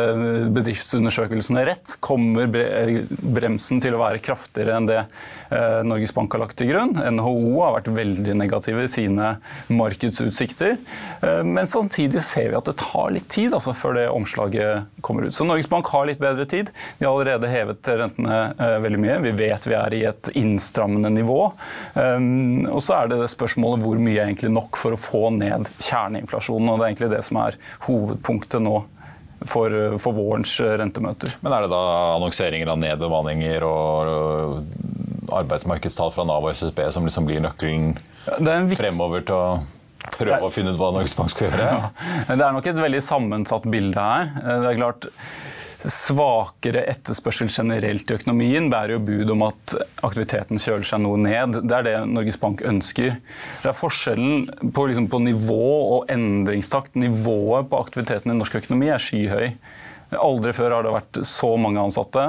bedriftsundersøkelsene 0.56 1.66
rett? 1.70 1.96
Kommer 2.04 2.50
bremsen 2.52 3.82
til 3.84 3.96
å 3.96 4.02
være 4.04 4.22
kraftigere 4.24 4.78
enn 4.80 4.90
det 4.90 5.00
eh, 5.02 5.82
Norges 5.88 6.14
Bank 6.16 6.34
har 6.36 6.44
lagt 6.46 6.60
til 6.60 6.72
grunn? 6.72 6.96
NHO 6.98 7.62
har 7.62 7.78
vært 7.78 7.92
veldig 7.96 8.38
negative 8.40 8.86
i 8.86 8.92
sine 8.92 9.36
markedsutsikter 9.72 10.41
utsikter. 10.42 10.78
Eh, 11.22 11.44
men 11.44 11.68
samtidig 11.68 12.22
ser 12.22 12.50
vi 12.50 12.56
at 12.56 12.66
det 12.66 12.78
tar 12.78 13.12
litt 13.12 13.30
tid 13.30 13.54
altså, 13.54 13.74
før 13.74 13.94
det 13.94 14.10
omslaget 14.10 15.02
kommer 15.02 15.24
ut. 15.24 15.36
Så 15.36 15.46
Norges 15.46 15.70
Bank 15.70 15.88
har 15.88 16.06
litt 16.06 16.20
bedre 16.20 16.46
tid. 16.46 16.72
De 16.98 17.06
har 17.06 17.14
allerede 17.14 17.52
hevet 17.52 17.88
rentene 17.88 18.40
eh, 18.58 18.78
veldig 18.82 19.02
mye. 19.02 19.20
Vi 19.28 19.34
vet 19.44 19.68
vi 19.68 19.78
er 19.78 19.98
i 19.98 20.04
et 20.10 20.32
innstrammende 20.36 21.12
nivå. 21.14 21.52
Um, 21.94 22.66
og 22.72 22.82
så 22.84 23.02
er 23.02 23.12
det, 23.12 23.22
det 23.22 23.32
spørsmålet 23.32 23.84
hvor 23.86 24.00
mye 24.02 24.18
er 24.18 24.30
egentlig 24.30 24.52
nok 24.54 24.80
for 24.80 24.96
å 24.96 25.00
få 25.00 25.30
ned 25.36 25.70
kjerneinflasjonen. 25.80 26.72
og 26.72 26.80
Det 26.80 26.86
er 26.86 26.94
egentlig 26.94 27.14
det 27.14 27.24
som 27.28 27.44
er 27.46 27.62
hovedpunktet 27.88 28.64
nå. 28.64 28.82
For, 29.42 29.74
for, 29.98 30.14
vårens 30.14 30.52
rentemøter. 30.62 31.32
Men 31.42 31.56
Er 31.56 31.64
det 31.64 31.72
da 31.72 31.80
annonseringer 32.14 32.70
av 32.70 32.78
nedbemanninger 32.78 33.64
og 33.66 34.68
arbeidsmarkedstall 35.34 36.12
fra 36.14 36.28
Nav 36.30 36.46
og 36.46 36.54
SSB 36.54 36.84
som 36.94 37.08
liksom 37.08 37.26
blir 37.26 37.42
nøkkelen 37.42 37.96
fremover 38.78 39.26
til 39.26 39.40
å 39.40 39.46
prøve 40.18 40.42
å 40.48 40.52
finne 40.54 40.74
ut 40.74 40.80
hva 40.82 40.92
Norges 40.96 41.16
Bank 41.18 41.34
skal 41.34 41.50
gjøre? 41.50 41.70
Ja. 41.72 42.36
Det 42.36 42.44
er 42.44 42.54
nok 42.56 42.68
et 42.72 42.84
veldig 42.84 43.02
sammensatt 43.06 43.66
bilde 43.72 44.12
her. 44.12 44.30
Det 44.42 44.70
er 44.72 44.80
klart 44.80 45.10
Svakere 45.82 46.84
etterspørsel 46.92 47.50
generelt 47.50 48.12
i 48.12 48.14
økonomien 48.14 48.68
bærer 48.70 48.94
jo 48.96 49.02
bud 49.02 49.32
om 49.34 49.48
at 49.48 49.74
aktiviteten 50.06 50.62
kjøler 50.62 50.86
seg 50.86 51.02
noe 51.02 51.18
ned. 51.18 51.58
Det 51.66 51.78
er 51.78 51.88
det 51.88 51.96
Norges 52.12 52.38
Bank 52.42 52.62
ønsker. 52.70 53.16
Det 53.64 53.72
er 53.72 53.78
forskjellen 53.78 54.70
på, 54.76 54.86
liksom, 54.92 55.08
på 55.10 55.22
nivå 55.26 55.64
og 55.96 56.12
endringstakt. 56.14 56.94
Nivået 57.02 57.72
på 57.72 57.80
aktiviteten 57.82 58.34
i 58.34 58.38
norsk 58.38 58.60
økonomi 58.62 58.92
er 58.94 59.02
skyhøy. 59.02 59.48
Aldri 60.22 60.54
før 60.54 60.78
har 60.78 60.86
det 60.86 60.94
vært 61.00 61.22
så 61.26 61.56
mange 61.58 61.82
ansatte. 61.82 62.28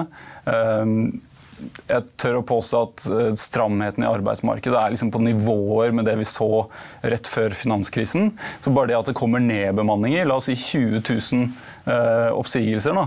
Jeg 1.88 2.04
tør 2.21 2.38
å 2.40 2.45
påstå 2.47 2.81
at 2.87 3.04
eh, 3.12 3.31
stramheten 3.38 4.04
i 4.04 4.09
arbeidsmarkedet 4.09 4.78
er 4.78 4.95
liksom 4.95 5.12
på 5.14 5.21
nivåer 5.23 5.92
med 5.95 6.07
det 6.09 6.16
vi 6.21 6.26
så 6.28 6.66
rett 7.02 7.28
før 7.31 7.54
finanskrisen. 7.57 8.31
Så 8.64 8.73
bare 8.75 8.92
det 8.92 8.99
at 8.99 9.11
det 9.11 9.16
kommer 9.19 9.42
nedbemanninger, 9.42 10.26
la 10.28 10.38
oss 10.40 10.49
si 10.50 10.57
20 10.59 11.00
000 11.07 11.47
uh, 11.87 12.31
oppsigelser, 12.37 12.95
nå, 12.97 13.07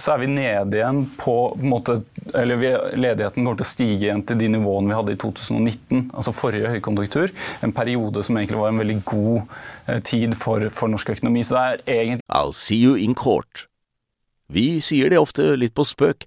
så 0.00 0.14
er 0.14 0.22
vi 0.22 0.30
nede 0.32 0.78
igjen 0.78 1.02
på, 1.20 1.36
på 1.58 1.70
måte, 1.70 1.98
eller 2.34 2.60
vi, 2.60 2.72
Ledigheten 3.00 3.42
kommer 3.42 3.60
til 3.60 3.66
å 3.66 3.72
stige 3.72 4.08
igjen 4.08 4.24
til 4.26 4.40
de 4.40 4.50
nivåene 4.54 4.92
vi 4.92 4.98
hadde 4.98 5.16
i 5.16 5.20
2019, 5.20 6.08
altså 6.14 6.34
forrige 6.36 6.72
høykonjunktur. 6.76 7.34
En 7.66 7.74
periode 7.76 8.24
som 8.26 8.38
egentlig 8.38 8.60
var 8.60 8.72
en 8.72 8.82
veldig 8.82 9.00
god 9.10 9.42
uh, 9.44 10.00
tid 10.04 10.36
for, 10.38 10.68
for, 10.74 10.92
norsk 10.92 11.16
økonomi. 11.16 11.44
Så 11.46 11.58
det 11.58 11.66
er 11.66 12.00
egentlig 12.00 12.28
I'll 12.30 12.56
see 12.56 12.80
you 12.80 12.96
in 13.00 13.16
court. 13.18 13.66
Vi 14.52 14.78
sier 14.84 15.10
det 15.10 15.20
ofte 15.20 15.54
litt 15.56 15.74
på 15.76 15.86
spøk 15.88 16.26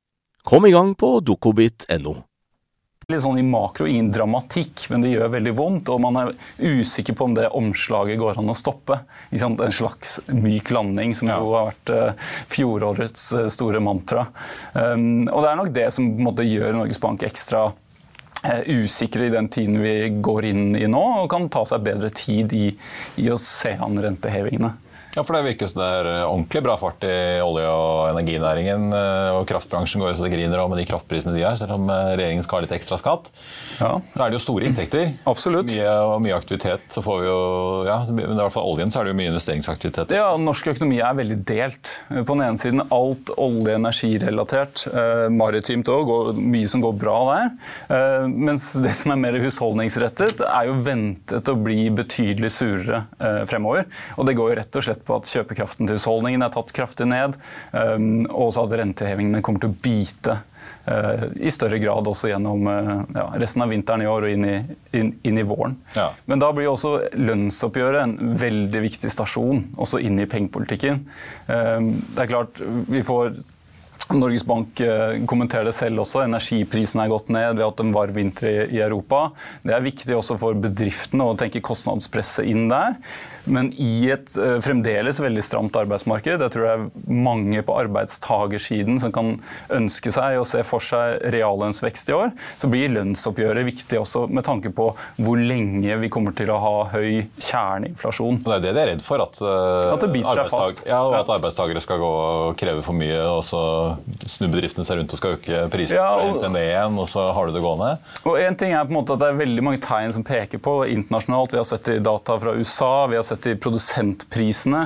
Kom 0.43 0.65
i 0.65 0.71
gang 0.71 0.95
på 0.95 1.19
dokobit.no. 1.19 2.15
Litt 3.11 3.23
sånn 3.25 3.39
i 3.41 3.43
makro, 3.43 3.87
ingen 3.89 4.11
dramatikk, 4.13 4.85
men 4.91 5.03
det 5.03 5.11
gjør 5.11 5.33
veldig 5.33 5.53
vondt. 5.57 5.89
Og 5.91 6.01
man 6.03 6.17
er 6.21 6.31
usikker 6.57 7.17
på 7.17 7.27
om 7.27 7.35
det 7.35 7.49
omslaget 7.57 8.19
går 8.21 8.39
an 8.39 8.53
å 8.53 8.55
stoppe. 8.57 9.01
En 9.35 9.57
slags 9.73 10.19
myk 10.31 10.71
landing, 10.71 11.13
som 11.17 11.29
jo 11.31 11.51
har 11.51 11.71
vært 11.71 11.93
uh, 11.93 12.33
fjorårets 12.53 13.27
uh, 13.35 13.47
store 13.53 13.81
mantra. 13.83 14.27
Um, 14.73 15.27
og 15.27 15.43
det 15.43 15.49
er 15.49 15.59
nok 15.59 15.73
det 15.75 15.87
som 15.97 16.07
måte, 16.23 16.47
gjør 16.47 16.77
Norges 16.77 17.01
Bank 17.03 17.25
ekstra 17.27 17.67
uh, 17.71 18.61
usikre 18.69 19.27
i 19.27 19.33
den 19.33 19.49
tiden 19.51 19.81
vi 19.83 19.95
går 20.23 20.51
inn 20.53 20.63
i 20.79 20.87
nå, 20.89 21.03
og 21.23 21.29
kan 21.33 21.49
ta 21.51 21.65
seg 21.67 21.83
bedre 21.89 22.13
tid 22.15 22.55
i, 22.55 22.69
i 23.21 23.27
å 23.33 23.39
se 23.41 23.75
an 23.81 23.99
rentehevingene. 24.07 24.73
Ja, 25.11 25.23
for 25.27 25.35
Det 25.35 25.43
virker 25.43 25.67
som 25.67 25.81
det 25.81 25.87
er 25.91 26.07
ordentlig 26.23 26.61
bra 26.63 26.77
fart 26.79 27.03
i 27.03 27.41
olje- 27.43 27.67
og 27.67 28.11
energinæringen. 28.13 28.91
Eh, 28.95 29.31
og 29.35 29.43
Kraftbransjen 29.49 29.99
går 29.99 30.13
jo 30.13 30.19
så 30.19 30.23
det 30.27 30.31
griner 30.31 30.61
med 30.71 30.79
de 30.79 30.85
kraftprisene 30.87 31.33
de 31.35 31.43
har, 31.43 31.57
selv 31.59 31.75
om 31.75 31.89
eh, 31.91 32.13
regjeringen 32.15 32.45
skal 32.45 32.59
ha 32.61 32.65
litt 32.65 32.75
ekstra 32.77 32.95
skatt. 33.01 33.27
Ja. 33.81 33.97
Så 34.13 34.23
er 34.23 34.31
det 34.31 34.39
jo 34.39 34.43
store 34.45 34.69
inntekter. 34.69 35.11
Absolutt. 35.27 35.67
Mye, 35.73 35.95
og 36.07 36.21
mye 36.23 36.37
aktivitet. 36.37 36.85
Så 36.93 37.03
får 37.03 37.19
vi 37.23 37.27
jo, 37.27 37.41
ja, 37.89 37.97
men 38.07 38.37
i 38.37 38.39
hvert 38.39 38.55
fall 38.55 38.69
oljen 38.71 38.93
så 38.93 39.01
er 39.01 39.09
det 39.09 39.13
jo 39.13 39.19
mye 39.19 39.33
investeringsaktivitet. 39.33 40.13
Ja, 40.15 40.29
Norsk 40.39 40.71
økonomi 40.71 41.01
er 41.03 41.19
veldig 41.19 41.39
delt. 41.49 41.93
På 42.07 42.37
den 42.37 42.45
ene 42.47 42.61
siden 42.61 42.85
alt 42.87 43.33
olje- 43.35 43.75
og 43.75 43.81
energirelatert. 43.81 44.85
Eh, 44.91 45.25
maritimt 45.33 45.91
òg, 45.91 46.13
og 46.15 46.39
mye 46.39 46.71
som 46.71 46.83
går 46.83 46.95
bra 47.01 47.17
der. 47.33 47.51
Eh, 47.97 48.29
mens 48.31 48.71
det 48.79 48.95
som 49.01 49.11
er 49.11 49.21
mer 49.25 49.39
husholdningsrettet, 49.43 50.45
er 50.47 50.71
jo 50.71 50.79
ventet 50.87 51.51
å 51.51 51.57
bli 51.59 51.89
betydelig 51.99 52.53
surere 52.55 53.03
eh, 53.19 53.43
fremover. 53.51 53.89
Og 54.15 54.27
det 54.29 54.39
går 54.39 54.53
jo 54.53 54.59
rett 54.61 54.79
og 54.79 54.87
slett 54.87 55.00
på 55.07 55.17
at 55.17 55.29
kjøpekraften 55.31 55.89
til 55.89 55.99
husholdningene 55.99 56.47
er 56.47 56.53
tatt 56.53 56.73
kraftig 56.75 57.07
ned, 57.09 57.37
um, 57.73 58.23
og 58.29 58.49
også 58.49 58.65
at 58.67 58.77
rentehevingene 58.81 59.43
kommer 59.45 59.63
til 59.63 59.73
å 59.73 59.77
bite 59.83 60.37
uh, 60.87 61.27
i 61.35 61.51
større 61.53 61.79
grad 61.81 62.09
også 62.11 62.31
gjennom 62.31 62.67
uh, 62.69 62.93
ja, 63.15 63.27
resten 63.41 63.65
av 63.65 63.73
vinteren 63.73 64.05
i 64.05 64.09
år 64.09 64.27
og 64.27 64.35
inn 64.35 64.47
i, 64.47 64.57
inn, 64.97 65.13
inn 65.27 65.41
i 65.41 65.47
våren. 65.47 65.77
Ja. 65.97 66.11
Men 66.29 66.43
da 66.43 66.51
blir 66.55 66.71
også 66.71 66.97
lønnsoppgjøret 67.17 68.03
en 68.03 68.35
veldig 68.41 68.83
viktig 68.87 69.11
stasjon, 69.13 69.65
også 69.81 70.01
inn 70.03 70.21
i 70.21 70.29
pengepolitikken. 70.29 71.03
Um, 71.47 71.95
det 72.15 72.25
er 72.25 72.33
klart, 72.35 72.61
vi 72.91 73.03
får 73.05 73.41
Norges 74.09 74.45
Bank 74.47 74.79
eh, 74.83 75.19
kommenterer 75.29 75.69
det 75.69 75.75
selv 75.77 76.03
også. 76.03 76.23
Energiprisene 76.25 77.05
er 77.05 77.11
gått 77.13 77.31
ned. 77.33 77.57
Vi 77.57 77.63
har 77.63 77.71
hatt 77.71 77.83
en 77.83 77.93
varm 77.95 78.15
vinter 78.15 78.65
i 78.67 78.81
Europa. 78.81 79.29
Det 79.63 79.75
er 79.75 79.85
viktig 79.85 80.17
også 80.17 80.39
for 80.41 80.57
bedriftene 80.57 81.27
å 81.27 81.37
tenke 81.39 81.63
kostnadspresset 81.63 82.49
inn 82.49 82.67
der. 82.71 82.97
Men 83.49 83.71
i 83.73 84.11
et 84.13 84.33
uh, 84.37 84.59
fremdeles 84.61 85.19
veldig 85.21 85.43
stramt 85.45 85.77
arbeidsmarked, 85.79 86.43
jeg 86.43 86.53
tror 86.53 86.65
det 86.67 86.73
er 86.75 87.13
mange 87.25 87.63
på 87.65 87.77
arbeidstagersiden 87.79 88.99
som 89.01 89.13
kan 89.15 89.31
ønske 89.73 90.13
seg 90.13 90.37
og 90.39 90.45
se 90.49 90.61
for 90.67 90.83
seg 90.83 91.17
reallønnsvekst 91.33 92.11
i 92.11 92.17
år, 92.17 92.33
så 92.61 92.69
blir 92.71 92.93
lønnsoppgjøret 92.93 93.65
viktig 93.71 93.99
også 94.01 94.27
med 94.31 94.45
tanke 94.47 94.73
på 94.75 94.91
hvor 95.21 95.41
lenge 95.41 95.97
vi 96.03 96.11
kommer 96.13 96.35
til 96.37 96.51
å 96.53 96.59
ha 96.61 96.75
høy 96.93 97.25
kjerneinflasjon. 97.41 98.41
Det 98.45 98.57
er 98.59 98.65
det 98.67 98.75
de 98.77 98.83
er 98.83 98.91
redd 98.93 99.05
for, 99.05 99.23
at, 99.23 99.41
uh, 99.41 99.89
at, 99.95 100.85
ja, 100.85 101.01
at 101.21 101.33
arbeidstakere 101.39 101.81
skal 101.83 102.01
gå 102.01 102.11
og 102.11 102.59
kreve 102.61 102.85
for 102.85 102.97
mye, 102.97 103.19
og 103.25 103.41
så 103.47 103.63
snur 104.29 104.51
bedriftene 104.53 104.85
seg 104.87 104.99
rundt 104.99 105.13
og 105.15 105.21
skal 105.21 105.37
øke 105.37 105.63
prisene 105.73 105.99
ja, 105.99 106.09
og, 106.19 106.43
ned 106.51 106.67
igjen, 106.67 106.99
og 107.01 107.09
så 107.11 107.25
har 107.35 107.47
du 107.47 107.55
det 107.55 107.63
gående. 107.63 107.91
Og 108.25 108.39
en 108.41 108.57
ting 108.59 108.75
er 108.75 108.85
på 108.85 108.93
en 108.93 108.99
måte 108.99 109.15
at 109.15 109.23
Det 109.23 109.29
er 109.31 109.41
veldig 109.41 109.65
mange 109.65 109.81
tegn 109.83 110.13
som 110.15 110.25
peker 110.27 110.61
på 110.63 110.75
internasjonalt. 110.91 111.55
Vi 111.55 111.61
har 111.61 111.67
sett 111.69 111.91
i 111.93 111.99
data 112.03 112.37
fra 112.41 112.55
USA. 112.57 113.07
vi 113.11 113.19
har 113.19 113.27
sett 113.27 113.47
i 113.51 113.57
produsentprisene 113.59 114.85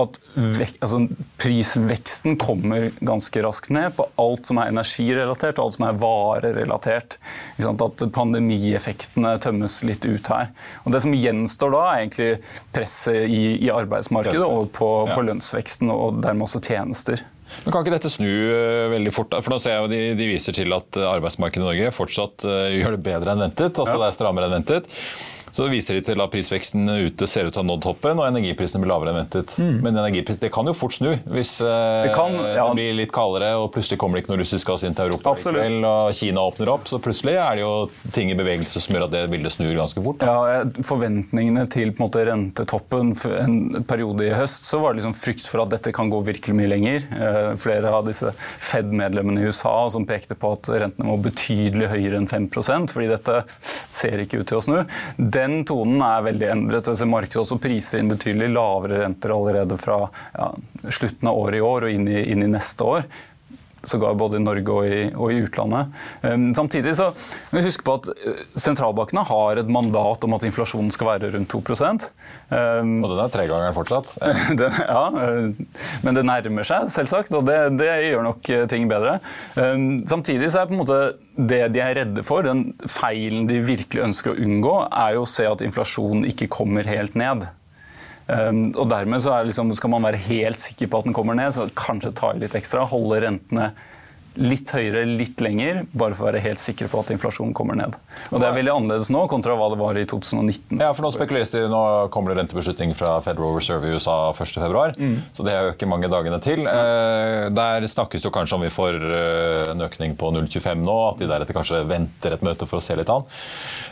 at 0.00 0.18
vek, 0.34 0.76
altså, 0.80 1.02
prisveksten 1.40 2.38
kommer 2.40 2.88
ganske 3.04 3.42
raskt 3.44 3.72
ned 3.74 3.92
på 3.96 4.06
alt 4.20 4.48
som 4.48 4.60
er 4.62 4.70
energirelatert 4.72 5.58
og 5.58 5.66
alt 5.66 5.76
som 5.76 5.86
er 5.88 5.98
varerelatert. 6.00 7.18
At 7.72 8.04
pandemieffektene 8.14 9.34
tømmes 9.42 9.80
litt 9.88 10.06
ut 10.06 10.32
her. 10.32 10.52
Og 10.84 10.94
Det 10.94 11.02
som 11.04 11.16
gjenstår 11.16 11.74
da, 11.74 11.82
er 11.90 12.06
egentlig 12.06 12.30
presset 12.72 13.28
i, 13.28 13.44
i 13.66 13.70
arbeidsmarkedet 13.72 14.46
og 14.46 14.72
på, 14.76 14.90
ja. 15.08 15.16
på 15.16 15.26
lønnsveksten 15.28 15.92
og 15.92 16.22
dermed 16.24 16.48
også 16.48 16.62
tjenester. 16.64 17.24
Men 17.64 17.74
Kan 17.74 17.84
ikke 17.84 17.94
dette 17.96 18.12
snu 18.12 18.28
eh, 18.28 18.86
veldig 18.92 19.12
fort? 19.14 19.36
For 19.40 19.54
nå 19.54 19.60
ser 19.62 19.76
jeg 19.76 19.84
jo 19.84 19.92
de, 19.92 20.00
de 20.18 20.30
viser 20.30 20.56
til 20.56 20.72
at 20.76 20.98
arbeidsmarkedet 21.04 21.62
i 21.62 21.68
Norge 21.68 21.92
fortsatt 21.94 22.46
uh, 22.48 22.70
gjør 22.78 22.96
det 22.96 23.04
bedre 23.06 23.34
enn 23.34 23.46
ventet. 23.48 23.76
altså 23.76 23.96
ja. 23.96 24.00
det 24.04 24.10
er 24.10 24.18
strammere 24.18 24.50
enn 24.50 24.58
ventet. 24.60 24.90
Så 25.52 25.66
viser 25.68 25.98
de 25.98 26.04
til 26.06 26.20
at 26.22 26.32
prisveksten 26.32 26.88
ute 26.88 27.28
ser 27.28 27.46
ut 27.48 27.52
til 27.52 27.60
å 27.60 27.64
ha 27.64 27.68
nådd 27.68 27.82
toppen, 27.84 28.20
og 28.20 28.28
energiprisene 28.28 28.80
blir 28.82 28.92
lavere 28.92 29.12
enn 29.12 29.18
ventet. 29.20 29.56
Mm. 29.60 29.74
Men 29.84 29.98
energipris, 30.00 30.40
det 30.40 30.52
kan 30.54 30.68
jo 30.68 30.74
fort 30.76 30.96
snu 30.96 31.10
hvis 31.32 31.58
eh, 31.60 32.06
det, 32.06 32.14
kan, 32.16 32.32
ja. 32.32 32.64
det, 32.64 32.76
blir 32.78 32.96
litt 32.96 33.12
kaldere 33.14 33.52
og 33.60 33.68
plutselig 33.74 34.00
kommer 34.00 34.18
det 34.18 34.24
ikke 34.24 34.32
noe 34.32 34.40
russisk 34.40 34.70
gass 34.70 34.86
inn 34.86 34.96
til 34.96 35.10
Europa 35.10 35.34
likevel, 35.36 35.78
og 35.88 36.16
Kina 36.16 36.46
åpner 36.48 36.72
opp. 36.72 36.88
Så 36.88 37.00
plutselig 37.02 37.36
er 37.36 37.58
det 37.58 37.64
jo 37.64 37.72
ting 38.16 38.32
i 38.32 38.38
bevegelse 38.38 38.80
som 38.82 38.96
gjør 38.96 39.06
at 39.08 39.14
det 39.14 39.22
bildet 39.32 39.54
snur 39.54 39.74
ganske 39.76 40.04
fort. 40.04 40.24
Ja, 40.24 40.62
Forventningene 40.86 41.66
til 41.72 41.92
på 41.92 42.00
en 42.00 42.06
måte, 42.06 42.24
rentetoppen 42.28 43.12
en 43.42 43.84
periode 43.88 44.26
i 44.28 44.32
høst, 44.36 44.66
så 44.68 44.80
var 44.82 44.92
det 44.92 45.02
liksom 45.02 45.16
frykt 45.18 45.48
for 45.50 45.64
at 45.64 45.74
dette 45.74 45.92
kan 45.94 46.10
gå 46.12 46.22
virkelig 46.26 46.56
mye 46.56 46.70
lenger. 46.72 47.06
Eh, 47.12 47.52
flere 47.60 47.92
av 47.92 48.08
disse 48.08 48.32
Fed-medlemmene 48.62 49.42
i 49.42 49.52
USA 49.52 49.74
som 49.92 50.08
pekte 50.08 50.36
på 50.38 50.54
at 50.56 50.70
rentene 50.72 51.08
må 51.08 51.18
betydelig 51.22 51.90
høyere 51.92 52.20
enn 52.20 52.30
5% 52.30 52.92
fordi 52.92 53.10
dette 53.10 53.42
ser 53.92 54.22
ikke 54.22 54.42
ut 54.42 54.48
til 54.48 54.60
å 54.60 54.64
snu. 54.64 54.78
Det 55.18 55.41
den 55.42 55.58
tonen 55.68 56.02
er 56.06 56.24
veldig 56.28 56.48
endret. 56.54 56.88
Altså, 56.92 57.08
markedet 57.10 57.42
også 57.42 57.60
priser 57.62 58.00
inn 58.00 58.12
betydelig 58.12 58.52
lavere 58.54 59.02
renter 59.02 59.34
allerede 59.34 59.78
fra 59.80 59.98
ja, 60.36 60.48
slutten 60.88 61.30
av 61.30 61.42
året 61.44 61.58
i 61.60 61.66
år 61.66 61.88
og 61.88 61.98
inn 61.98 62.08
i, 62.08 62.22
inn 62.32 62.46
i 62.46 62.50
neste 62.52 62.86
år 62.86 63.06
sågar 63.88 64.14
både 64.18 64.38
i 64.38 64.42
Norge 64.42 64.74
og 64.74 64.86
i, 64.86 65.00
og 65.14 65.32
i 65.32 65.40
utlandet. 65.44 65.92
Um, 66.22 66.50
samtidig 66.54 66.94
så 66.98 67.10
må 67.50 67.60
vi 67.60 67.64
huske 67.66 67.86
på 67.86 67.96
at 67.98 68.10
uh, 68.12 68.42
sentralbankene 68.58 69.24
har 69.28 69.62
et 69.62 69.72
mandat 69.72 70.26
om 70.26 70.36
at 70.36 70.46
inflasjonen 70.48 70.92
skal 70.94 71.12
være 71.14 71.32
rundt 71.34 71.52
2 71.52 71.62
um, 71.62 72.92
Og 73.02 73.08
den 73.10 73.22
er 73.24 73.32
tregangeren 73.32 73.76
fortsatt? 73.76 74.16
ja, 74.94 75.04
uh, 75.10 75.50
men 76.04 76.18
det 76.18 76.26
nærmer 76.28 76.68
seg 76.68 76.90
selvsagt, 76.92 77.34
og 77.38 77.46
det, 77.48 77.58
det 77.80 77.90
gjør 78.08 78.26
nok 78.28 78.52
uh, 78.52 78.64
ting 78.70 78.88
bedre. 78.90 79.18
Um, 79.56 80.04
samtidig 80.08 80.52
så 80.52 80.62
er 80.62 80.70
på 80.70 80.76
en 80.76 80.82
måte 80.84 81.02
det 81.32 81.62
de 81.72 81.80
er 81.80 81.96
redde 81.96 82.22
for, 82.26 82.44
den 82.44 82.74
feilen 82.90 83.46
de 83.48 83.62
virkelig 83.64 84.04
ønsker 84.04 84.34
å 84.34 84.44
unngå, 84.44 84.76
er 84.92 85.16
jo 85.16 85.24
å 85.24 85.30
se 85.30 85.46
at 85.48 85.64
inflasjonen 85.64 86.26
ikke 86.28 86.50
kommer 86.52 86.88
helt 86.88 87.16
ned. 87.18 87.46
Um, 88.26 88.68
og 88.78 88.86
Dermed 88.90 89.24
liksom, 89.48 89.72
skal 89.74 89.90
man 89.90 90.06
være 90.06 90.20
helt 90.28 90.62
sikker 90.62 90.90
på 90.90 91.00
at 91.00 91.08
den 91.08 91.16
kommer 91.16 91.36
ned, 91.38 91.54
så 91.54 91.66
kanskje 91.76 92.14
ta 92.16 92.32
i 92.32 92.42
litt 92.42 92.54
ekstra. 92.58 92.86
Holde 92.88 93.20
rentene 93.24 93.72
litt 94.40 94.70
høyere 94.72 95.02
litt 95.06 95.40
lenger, 95.44 95.82
bare 95.92 96.16
for 96.16 96.26
å 96.26 96.30
være 96.30 96.42
helt 96.44 96.60
sikre 96.60 96.88
på 96.88 97.00
at 97.02 97.10
inflasjonen 97.12 97.52
kommer 97.56 97.76
ned. 97.78 97.96
Og 98.30 98.40
Det 98.40 98.48
er 98.48 98.56
veldig 98.56 98.72
annerledes 98.72 99.10
nå 99.12 99.26
kontra 99.30 99.56
hva 99.58 99.68
det 99.72 99.78
var 99.80 99.98
i 100.00 100.04
2019. 100.08 100.80
Ja, 100.80 100.92
for 100.96 101.04
Nå 101.04 101.10
spekuleres 101.12 101.52
det, 101.52 101.64
nå 101.68 101.82
kommer 102.14 102.32
det 102.32 102.38
rentebeslutning 102.40 102.94
fra 102.96 103.16
Federal 103.24 103.56
Reserve 103.56 103.90
i 103.90 103.96
USA 103.96 104.16
1.2., 104.32 104.94
mm. 104.96 105.16
så 105.36 105.46
det 105.46 105.54
er 105.54 105.66
jo 105.66 105.74
ikke 105.74 105.90
mange 105.90 106.08
dagene 106.12 106.38
til. 106.44 106.64
Eh, 106.68 107.48
der 107.52 107.88
snakkes 107.90 108.24
det 108.24 108.32
kanskje 108.32 108.56
om 108.56 108.64
vi 108.64 108.72
får 108.72 108.98
eh, 109.02 109.72
en 109.74 109.84
økning 109.84 110.16
på 110.16 110.32
0,25 110.32 110.84
nå, 110.86 110.96
at 111.10 111.20
de 111.20 111.28
deretter 111.30 111.56
kanskje 111.56 111.82
venter 111.90 112.36
et 112.36 112.46
møte 112.46 112.68
for 112.70 112.80
å 112.80 112.84
se 112.84 112.96
litt 112.96 113.12
an. 113.12 113.26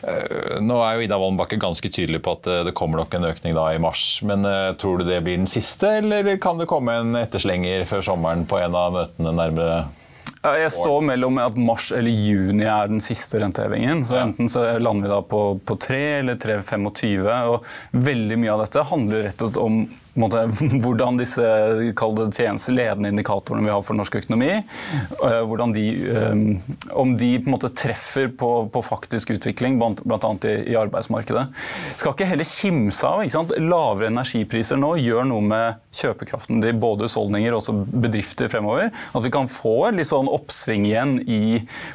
Eh, 0.06 0.58
nå 0.64 0.80
er 0.86 0.96
jo 0.96 1.08
Ida 1.08 1.20
Wolden 1.20 1.40
Bakke 1.40 1.60
ganske 1.60 1.92
tydelig 1.92 2.22
på 2.24 2.38
at 2.38 2.50
det 2.70 2.76
kommer 2.78 3.02
nok 3.02 3.18
en 3.18 3.28
økning 3.32 3.56
da 3.56 3.68
i 3.74 3.82
mars, 3.82 4.20
men 4.26 4.46
tror 4.80 5.00
du 5.00 5.08
det 5.08 5.20
blir 5.26 5.36
den 5.40 5.50
siste, 5.50 5.98
eller 6.00 6.32
kan 6.40 6.60
det 6.60 6.70
komme 6.70 6.96
en 7.02 7.16
etterslenger 7.18 7.84
før 7.90 8.06
sommeren 8.12 8.46
på 8.48 8.60
en 8.62 8.78
av 8.78 8.94
møtene 8.94 9.34
nærmere 9.36 9.80
jeg 10.40 10.72
står 10.72 11.02
mellom 11.04 11.36
at 11.42 11.56
mars 11.60 11.90
eller 11.92 12.14
juni 12.16 12.64
er 12.64 12.88
den 12.88 13.02
siste 13.04 13.42
rentehevingen. 13.42 14.04
så 14.08 14.22
Enten 14.22 14.48
så 14.48 14.64
lander 14.80 15.08
vi 15.08 15.12
da 15.12 15.20
på, 15.22 15.40
på 15.64 15.76
3 15.76 15.98
eller 16.20 16.38
3,25. 16.40 17.26
og 17.52 17.66
Veldig 18.08 18.38
mye 18.40 18.54
av 18.54 18.62
dette 18.64 18.86
handler 18.88 19.26
rett 19.28 19.42
og 19.42 19.50
slett 19.50 19.60
om 19.60 19.82
måte, 20.20 20.44
hvordan 20.84 21.18
disse 21.20 21.44
tjenester, 21.96 22.74
ledende 22.74 23.10
indikatorene 23.12 23.66
vi 23.66 23.72
har 23.72 23.82
for 23.84 23.98
norsk 23.98 24.20
økonomi, 24.22 24.50
eh, 24.60 25.54
de, 25.74 25.84
eh, 26.10 26.92
om 26.92 27.14
de 27.18 27.30
på 27.40 27.52
måte 27.52 27.72
treffer 27.76 28.28
på, 28.28 28.50
på 28.72 28.82
faktisk 28.84 29.34
utvikling, 29.36 29.78
bl.a. 29.80 30.32
I, 30.44 30.54
i 30.72 30.76
arbeidsmarkedet. 30.78 31.46
Skal 32.00 32.14
ikke 32.14 32.28
heller 32.30 32.48
kimse 32.48 33.06
av 33.06 33.24
ikke 33.24 33.36
sant? 33.36 33.54
Lavere 33.60 34.10
energipriser 34.10 34.80
nå 34.80 34.94
gjør 35.00 35.28
noe 35.30 35.44
med 35.44 35.80
kjøpekraften 35.96 36.62
til 36.62 36.78
både 36.80 37.08
husholdninger 37.08 37.56
og 37.56 37.86
bedrifter 37.90 38.50
fremover. 38.52 38.90
At 39.14 39.24
vi 39.24 39.32
kan 39.34 39.50
få 39.50 39.76
et 39.88 40.00
litt 40.00 40.10
sånn 40.10 40.30
oppsving 40.30 40.86
igjen 40.88 41.16
i 41.26 41.42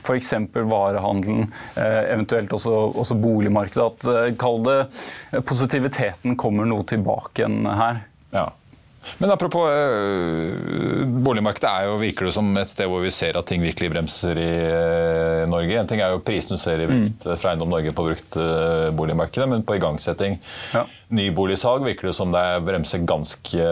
f.eks. 0.04 0.34
varehandelen, 0.56 1.50
eh, 1.80 2.02
eventuelt 2.16 2.54
også, 2.56 2.76
også 3.04 3.20
boligmarkedet. 3.22 3.86
At 3.86 4.38
kall 4.42 4.64
det 4.66 4.80
positiviteten 5.48 6.36
kommer 6.40 6.68
noe 6.70 6.86
tilbake 6.88 7.44
igjen 7.44 7.66
her. 7.76 8.04
Ja. 8.36 8.50
Men 9.22 9.32
apropos 9.32 9.70
øh, 9.70 11.06
boligmarkedet 11.26 11.70
er 11.70 11.90
jo, 11.90 11.98
virker 12.02 12.28
det 12.28 12.34
som 12.36 12.48
et 12.58 12.72
sted 12.72 12.90
hvor 12.90 13.04
vi 13.04 13.12
ser 13.14 13.38
at 13.38 13.46
ting 13.48 13.62
virkelig 13.64 13.92
bremser 13.94 14.40
i 14.42 14.48
øh, 14.66 15.44
Norge. 15.52 15.78
En 15.78 15.90
ting 15.90 16.02
er 16.02 16.16
jo 16.16 16.24
prisen 16.26 16.56
du 16.56 16.62
ser 16.62 16.82
i 16.82 16.88
brukt, 16.90 17.28
mm. 17.28 17.38
fra 17.42 17.54
Eiendom 17.54 17.72
Norge 17.72 17.94
på 17.96 18.08
bruktboligmarkedet, 18.10 19.46
øh, 19.46 19.52
men 19.54 19.66
på 19.68 19.78
igangsetting, 19.78 20.40
ja. 20.74 20.84
nyboligsalg, 21.14 21.86
virker 21.86 22.10
det 22.10 22.16
som 22.18 22.34
det 22.34 22.44
bremser 22.66 23.06
ganske 23.06 23.70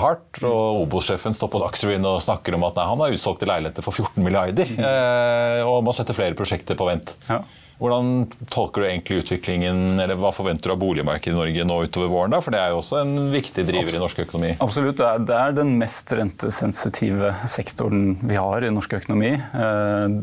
hardt. 0.00 0.42
Og 0.46 0.86
Obos-sjefen 0.86 1.36
står 1.36 1.50
på 1.52 1.62
Dagsrevyen 1.64 2.06
og 2.06 2.22
snakker 2.24 2.56
om 2.56 2.66
at 2.70 2.78
nei, 2.78 2.88
han 2.92 3.04
har 3.04 3.18
utsolgte 3.18 3.50
leiligheter 3.50 3.84
for 3.84 4.06
14 4.06 4.22
milliarder, 4.22 4.74
mm. 4.78 5.66
og 5.66 5.82
må 5.84 5.94
sette 5.96 6.16
flere 6.16 6.38
prosjekter 6.38 6.78
på 6.78 6.88
vent. 6.88 7.16
Ja. 7.28 7.42
Hvordan 7.76 8.24
tolker 8.48 8.80
du 8.82 8.88
egentlig 8.88 9.20
utviklingen, 9.20 9.98
eller 10.00 10.16
hva 10.16 10.30
forventer 10.32 10.70
du 10.70 10.74
av 10.76 10.80
boligmarkedet 10.80 11.34
i 11.34 11.36
Norge 11.36 11.66
nå 11.68 11.76
utover 11.84 12.08
våren? 12.08 12.32
da? 12.32 12.40
For 12.40 12.54
det 12.54 12.62
er 12.62 12.72
jo 12.72 12.80
også 12.80 13.02
en 13.02 13.14
viktig 13.34 13.66
driver 13.68 13.84
Absolutt. 13.84 14.00
i 14.00 14.04
norsk 14.06 14.22
økonomi. 14.24 14.52
Absolutt. 14.64 15.04
Det 15.28 15.36
er 15.36 15.56
den 15.58 15.76
mest 15.80 16.12
rentesensitive 16.16 17.34
sektoren 17.52 18.14
vi 18.24 18.40
har 18.40 18.64
i 18.64 18.72
norsk 18.72 18.96
økonomi. 18.96 19.34
Eh, 19.36 20.18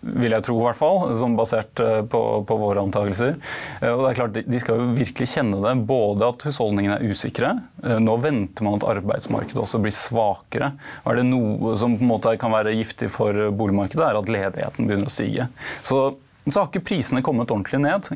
vil 0.00 0.32
jeg 0.32 0.44
tro, 0.44 0.58
i 0.60 0.64
hvert 0.68 0.78
fall, 0.78 1.10
som 1.16 1.40
basert 1.40 1.80
eh, 1.80 2.04
på, 2.04 2.22
på 2.44 2.60
våre 2.60 2.84
antakelser. 2.84 3.36
Eh, 3.80 3.88
og 3.88 4.04
det 4.04 4.12
er 4.12 4.20
klart, 4.20 4.40
De 4.52 4.60
skal 4.60 4.84
jo 4.84 4.92
virkelig 5.00 5.32
kjenne 5.32 5.64
det, 5.64 5.76
både 5.88 6.32
at 6.34 6.48
husholdningene 6.50 7.00
er 7.00 7.12
usikre. 7.16 7.56
Nå 7.80 8.20
venter 8.20 8.66
man 8.66 8.76
at 8.76 8.90
arbeidsmarkedet 8.98 9.64
også 9.64 9.80
blir 9.80 9.96
svakere. 9.96 10.74
Og 11.06 11.14
er 11.14 11.22
det 11.22 11.30
noe 11.32 11.78
som 11.80 11.96
på 11.96 12.04
en 12.04 12.12
måte 12.12 12.36
kan 12.40 12.52
være 12.52 12.76
giftig 12.76 13.08
for 13.12 13.48
boligmarkedet, 13.56 14.04
er 14.04 14.20
at 14.20 14.34
ledigheten 14.36 14.84
begynner 14.84 15.08
å 15.08 15.16
stige. 15.16 15.48
Så 15.80 16.10
så 16.52 16.62
har 16.62 16.70
ikke 16.70 16.84
prisene 16.90 17.22
kommet 17.24 17.52
ordentlig 17.52 17.80
ned. 17.82 18.08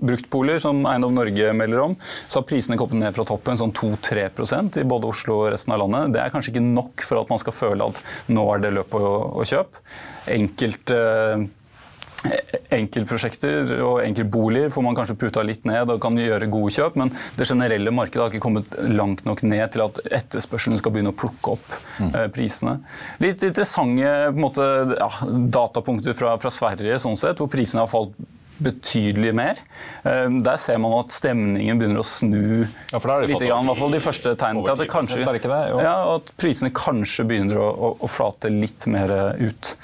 Bruktboliger, 0.00 0.62
som 0.62 0.82
Eiendom 0.88 1.16
Norge 1.16 1.52
melder 1.56 1.84
om, 1.84 1.96
så 2.26 2.40
har 2.40 2.48
prisene 2.48 2.78
kommet 2.80 3.00
ned 3.02 3.16
fra 3.16 3.26
toppen 3.28 3.60
sånn 3.60 3.74
2-3% 3.76 4.80
i 4.80 4.86
både 4.88 5.10
Oslo 5.10 5.40
og 5.44 5.52
resten 5.54 5.74
av 5.76 5.82
landet. 5.84 6.14
Det 6.16 6.22
er 6.22 6.34
kanskje 6.34 6.54
ikke 6.54 6.66
nok 6.66 7.06
for 7.06 7.22
at 7.22 7.32
man 7.32 7.42
skal 7.42 7.56
føle 7.56 7.90
at 7.92 8.02
nå 8.32 8.46
er 8.54 8.64
det 8.64 8.74
løp 8.76 8.96
å, 8.98 9.06
å 9.40 9.46
kjøpe. 9.48 9.84
Enkelt, 10.30 10.94
eh, 10.94 11.48
Enkeltprosjekter 12.70 13.72
og 13.82 14.00
enkeltboliger 14.04 14.70
får 14.72 14.84
man 14.84 14.96
kanskje 14.98 15.16
puta 15.18 15.42
litt 15.46 15.64
ned 15.68 15.90
og 15.90 16.00
kan 16.02 16.18
gjøre 16.20 16.50
gode 16.52 16.72
kjøp, 16.76 16.98
men 17.00 17.12
det 17.38 17.48
generelle 17.48 17.92
markedet 17.94 18.22
har 18.22 18.32
ikke 18.32 18.44
kommet 18.44 18.76
langt 18.92 19.24
nok 19.26 19.42
ned 19.46 19.64
til 19.74 19.84
at 19.86 20.02
etterspørselen 20.20 20.78
skal 20.78 20.94
begynne 20.94 21.14
å 21.14 21.18
plukke 21.18 21.56
opp 21.56 21.78
mm. 21.98 22.12
prisene. 22.34 22.76
Litt 23.22 23.42
interessante 23.46 24.12
måte, 24.36 24.66
ja, 24.94 25.08
datapunkter 25.56 26.14
fra, 26.16 26.36
fra, 26.42 26.52
Sverige, 26.54 27.00
sånn 27.02 27.18
sett, 27.18 27.40
hvor 27.40 27.50
prisene 27.50 27.84
har 27.84 27.90
falt 27.90 28.14
betydelig 28.60 29.32
mer. 29.34 29.60
Eh, 30.04 30.26
der 30.44 30.58
ser 30.60 30.80
man 30.82 30.98
at 30.98 31.14
stemningen 31.14 31.80
begynner 31.80 32.02
å 32.02 32.06
snu 32.06 32.66
ja, 32.66 33.00
litt. 33.24 33.40
Grann, 33.40 33.64
I 33.64 33.72
hvert 33.72 33.80
fall 33.80 33.96
de 33.96 34.02
første 34.04 34.34
tegnene 34.36 34.66
til 34.66 34.74
at, 34.74 34.82
det 34.82 34.90
kanskje, 34.92 35.24
ja, 35.24 35.96
at 36.18 36.34
prisene 36.40 36.72
kanskje 36.76 37.24
begynner 37.30 37.62
å, 37.62 37.70
å, 37.70 37.90
å 38.04 38.10
flate 38.10 38.52
litt 38.52 38.86
mer 38.92 39.16
ut. 39.40 39.74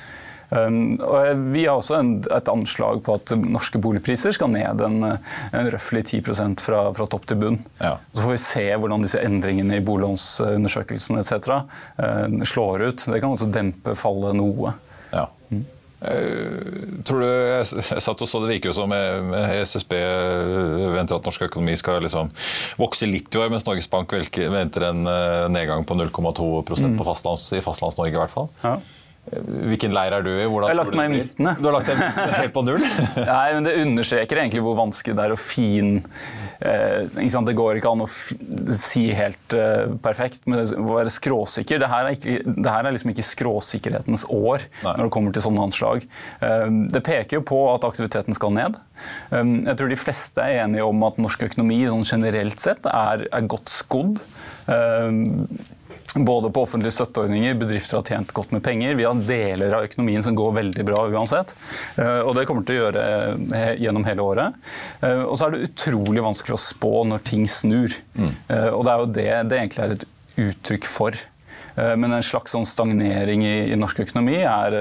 Um, 0.49 0.97
og 1.03 1.41
vi 1.51 1.65
har 1.67 1.81
også 1.81 1.97
en, 1.99 2.13
et 2.31 2.51
anslag 2.51 3.01
på 3.07 3.17
at 3.19 3.35
norske 3.41 3.81
boligpriser 3.83 4.35
skal 4.37 4.53
ned 4.53 4.83
en, 4.87 5.03
en 5.11 5.71
røftlig 5.75 6.05
10 6.07 6.21
fra, 6.63 6.83
fra 6.95 7.07
topp 7.11 7.27
til 7.27 7.41
bunn. 7.41 7.61
Ja. 7.81 7.97
Så 8.15 8.23
får 8.23 8.35
vi 8.37 8.43
se 8.45 8.67
hvordan 8.75 9.07
disse 9.07 9.23
endringene 9.27 9.81
i 9.81 9.87
boliglånsundersøkelsen 9.87 11.19
etc. 11.23 11.63
Uh, 11.99 12.43
slår 12.47 12.91
ut. 12.91 13.09
Det 13.09 13.23
kan 13.23 13.33
også 13.33 13.51
dempe 13.51 13.97
fallet 13.99 14.39
noe. 14.39 14.77
Ja. 15.11 15.27
Mm. 15.51 15.65
Uh, 15.97 17.03
tror 17.09 17.25
du, 17.25 17.27
jeg, 17.27 17.67
jeg, 17.81 18.03
satt 18.05 18.21
og 18.21 18.29
så 18.29 18.43
Det 18.43 18.51
virker 18.51 18.69
jo 18.69 18.75
som 18.77 18.93
SSB 18.93 19.95
venter 20.93 21.17
at 21.17 21.27
norsk 21.27 21.47
økonomi 21.49 21.75
skal 21.81 22.05
liksom 22.05 22.29
vokse 22.79 23.09
litt 23.09 23.33
i 23.35 23.41
år, 23.41 23.49
mens 23.51 23.67
Norges 23.67 23.89
Bank 23.91 24.13
venter 24.13 24.91
en 24.93 25.03
nedgang 25.51 25.83
på 25.89 25.97
0,2 25.99 26.47
mm. 26.69 27.01
fastlands, 27.03 27.49
i 27.57 27.65
Fastlands-Norge 27.65 28.15
i 28.15 28.21
hvert 28.21 28.37
fall. 28.37 28.53
Ja. 28.63 28.77
Hvilken 29.27 29.91
leir 29.91 30.15
er 30.15 30.23
du 30.23 30.31
i? 30.31 30.45
Hvordan 30.47 30.71
jeg 30.71 30.77
har 30.77 30.79
lagt 30.79 30.97
meg 30.97 31.09
i 31.09 31.15
midten. 31.17 31.49
Du 31.59 31.67
har 31.67 31.75
lagt 31.75 31.89
deg 31.91 31.99
helt 32.37 32.53
på 32.55 32.63
null? 32.63 32.85
Nei, 33.27 33.47
men 33.57 33.67
Det 33.67 33.73
understreker 33.83 34.39
egentlig 34.39 34.63
hvor 34.63 34.77
vanskelig 34.79 35.17
det 35.19 35.25
er 35.25 35.35
å 35.35 35.39
fin 35.41 35.97
eh, 36.63 37.09
Det 37.11 37.57
går 37.59 37.81
ikke 37.81 37.95
an 37.97 38.05
å 38.05 38.09
si 38.79 39.09
helt 39.17 39.57
eh, 39.57 39.91
perfekt, 40.05 40.45
men 40.47 40.63
å 40.63 40.99
være 41.01 41.11
skråsikker 41.13 41.83
det 41.83 41.91
her, 41.91 42.07
er 42.07 42.15
ikke, 42.19 42.55
det 42.55 42.75
her 42.77 42.87
er 42.87 42.95
liksom 42.95 43.13
ikke 43.13 43.27
skråsikkerhetens 43.27 44.27
år 44.31 44.63
Nei. 44.85 44.95
når 44.95 45.03
det 45.03 45.13
kommer 45.19 45.35
til 45.35 45.47
sånne 45.49 45.67
anslag. 45.67 46.07
Eh, 46.47 46.67
det 46.95 47.03
peker 47.07 47.41
jo 47.41 47.47
på 47.51 47.61
at 47.73 47.87
aktiviteten 47.89 48.37
skal 48.37 48.55
ned. 48.55 48.79
Eh, 49.35 49.43
jeg 49.73 49.81
tror 49.81 49.91
de 49.91 50.03
fleste 50.07 50.47
er 50.47 50.63
enige 50.69 50.87
om 50.87 51.03
at 51.09 51.19
norsk 51.19 51.49
økonomi 51.51 51.83
sånn 51.91 52.07
generelt 52.07 52.63
sett 52.63 52.87
er, 52.93 53.27
er 53.27 53.51
godt 53.51 53.75
skodd. 53.75 54.23
Både 56.17 56.51
på 56.51 56.63
offentlige 56.65 56.95
støtteordninger, 56.97 57.55
bedrifter 57.61 57.99
har 57.99 58.07
tjent 58.09 58.33
godt 58.33 58.53
med 58.55 58.63
penger. 58.65 58.95
Vi 58.97 59.05
har 59.05 59.21
deler 59.29 59.75
av 59.77 59.85
økonomien 59.85 60.25
som 60.25 60.37
går 60.39 60.55
veldig 60.57 60.87
bra 60.89 61.03
uansett. 61.13 61.53
Eh, 62.01 62.21
og 62.23 62.33
det 62.39 62.47
kommer 62.49 62.65
til 62.65 62.79
å 62.79 62.85
gjøre 62.87 63.05
eh, 63.53 63.73
gjennom 63.85 64.07
hele 64.09 64.25
året. 64.25 64.57
Eh, 65.05 65.23
og 65.27 65.37
så 65.37 65.49
er 65.49 65.57
det 65.57 65.69
utrolig 65.69 66.25
vanskelig 66.25 66.57
å 66.57 66.63
spå 66.63 66.93
når 67.11 67.25
ting 67.29 67.45
snur. 67.51 67.93
Mm. 68.17 68.33
Og 68.73 68.85
det 68.87 68.93
er 68.93 69.03
jo 69.03 69.09
det 69.19 69.31
det 69.51 69.59
egentlig 69.61 69.85
er 69.85 69.97
et 69.97 70.07
uttrykk 70.47 70.89
for. 70.89 71.19
Men 71.77 72.17
en 72.17 72.25
slags 72.25 72.55
sånn 72.55 72.65
stagnering 72.65 73.43
i, 73.45 73.57
i, 73.69 73.77
norsk 73.77 74.01
økonomi 74.07 74.39
er, 74.41 74.77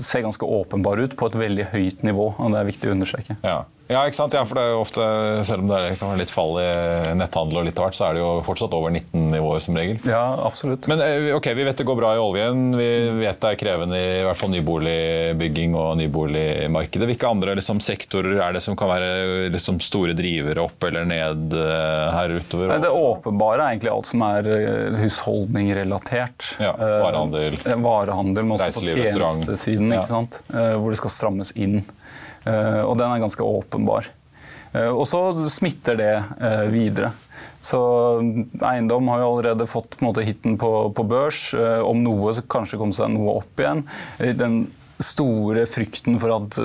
ser 0.00 0.24
ganske 0.24 0.46
åpenbar 0.48 1.02
ut 1.02 1.16
på 1.18 1.28
et 1.28 1.36
veldig 1.36 1.66
høyt 1.74 2.06
nivå. 2.06 2.30
og 2.38 2.54
Det 2.54 2.62
er 2.62 2.70
viktig 2.70 2.88
å 2.88 2.94
understreke. 2.96 3.36
Ja. 3.44 3.64
Ja, 3.88 4.02
ikke 4.04 4.18
sant? 4.18 4.34
Ja, 4.36 4.42
for 4.44 4.58
det 4.58 4.66
er 4.66 4.74
jo 4.74 4.82
ofte, 4.82 5.04
Selv 5.48 5.64
om 5.64 5.70
det 5.70 5.96
kan 5.96 6.10
være 6.10 6.20
litt 6.20 6.32
fall 6.32 6.58
i 6.60 6.68
netthandel, 7.16 7.62
og 7.62 7.68
litt 7.68 7.78
av 7.80 7.86
hvert, 7.86 7.96
så 7.96 8.08
er 8.08 8.18
det 8.18 8.20
jo 8.20 8.32
fortsatt 8.44 8.74
over 8.76 8.92
19-nivåer 8.92 9.62
som 9.64 9.78
regel. 9.78 9.96
Ja, 10.08 10.22
absolutt. 10.44 10.88
Men 10.90 11.00
eh, 11.04 11.30
ok, 11.36 11.48
Vi 11.56 11.64
vet 11.64 11.80
det 11.80 11.86
går 11.88 11.96
bra 11.96 12.12
i 12.16 12.20
oljen. 12.20 12.66
Vi 12.76 12.88
vet 13.22 13.40
det 13.40 13.54
er 13.54 13.60
krevende 13.60 13.98
i 13.98 14.26
hvert 14.26 14.40
fall 14.40 14.52
nyboligbygging 14.52 15.76
og 15.78 15.96
nyboligmarkedet. 16.02 17.08
Hvilke 17.08 17.32
andre 17.32 17.56
liksom, 17.58 17.80
sektorer 17.84 18.42
er 18.44 18.58
det 18.58 18.62
som 18.64 18.76
kan 18.78 18.92
være 18.92 19.48
liksom, 19.54 19.80
store 19.84 20.12
drivere 20.18 20.66
opp 20.68 20.84
eller 20.90 21.08
ned 21.08 21.56
her 21.56 22.36
utover? 22.36 22.76
Det 22.84 22.92
åpenbare 22.92 23.62
er 23.62 23.72
egentlig 23.72 23.94
alt 23.94 24.10
som 24.10 24.26
er 24.28 24.52
uh, 24.52 25.00
husholdningrelatert. 26.38 26.60
Ja, 26.60 26.72
Varehandel. 27.02 27.58
eh, 27.64 27.80
varehandel, 27.84 28.44
men 28.44 28.58
også 28.58 28.80
på 28.80 28.86
tjenestesiden, 28.86 29.92
ja. 29.92 30.22
hvor 30.78 30.90
det 30.90 31.00
skal 31.00 31.10
strammes 31.10 31.52
inn. 31.56 31.82
Eh, 32.48 32.82
og 32.84 32.96
den 32.98 33.10
er 33.10 33.22
ganske 33.22 33.44
åpenbar. 33.44 34.08
Eh, 34.72 34.88
og 34.88 35.06
så 35.08 35.22
smitter 35.50 35.98
det 35.98 36.14
eh, 36.16 36.66
videre. 36.72 37.12
Så 37.60 37.80
eiendom 38.62 39.08
har 39.10 39.22
jo 39.22 39.30
allerede 39.32 39.66
fått 39.66 39.98
på 39.98 40.06
måte, 40.06 40.22
hiten 40.26 40.58
på, 40.60 40.70
på, 40.94 41.04
børs. 41.10 41.50
Om 41.58 42.04
noe 42.04 42.34
så 42.36 42.44
kanskje 42.46 42.78
komme 42.78 42.94
seg 42.94 43.10
noe 43.10 43.40
opp 43.40 43.58
igjen. 43.58 43.82
Den 44.38 44.60
store 44.98 45.64
frykten 45.70 46.18
for 46.20 46.34
at 46.34 46.58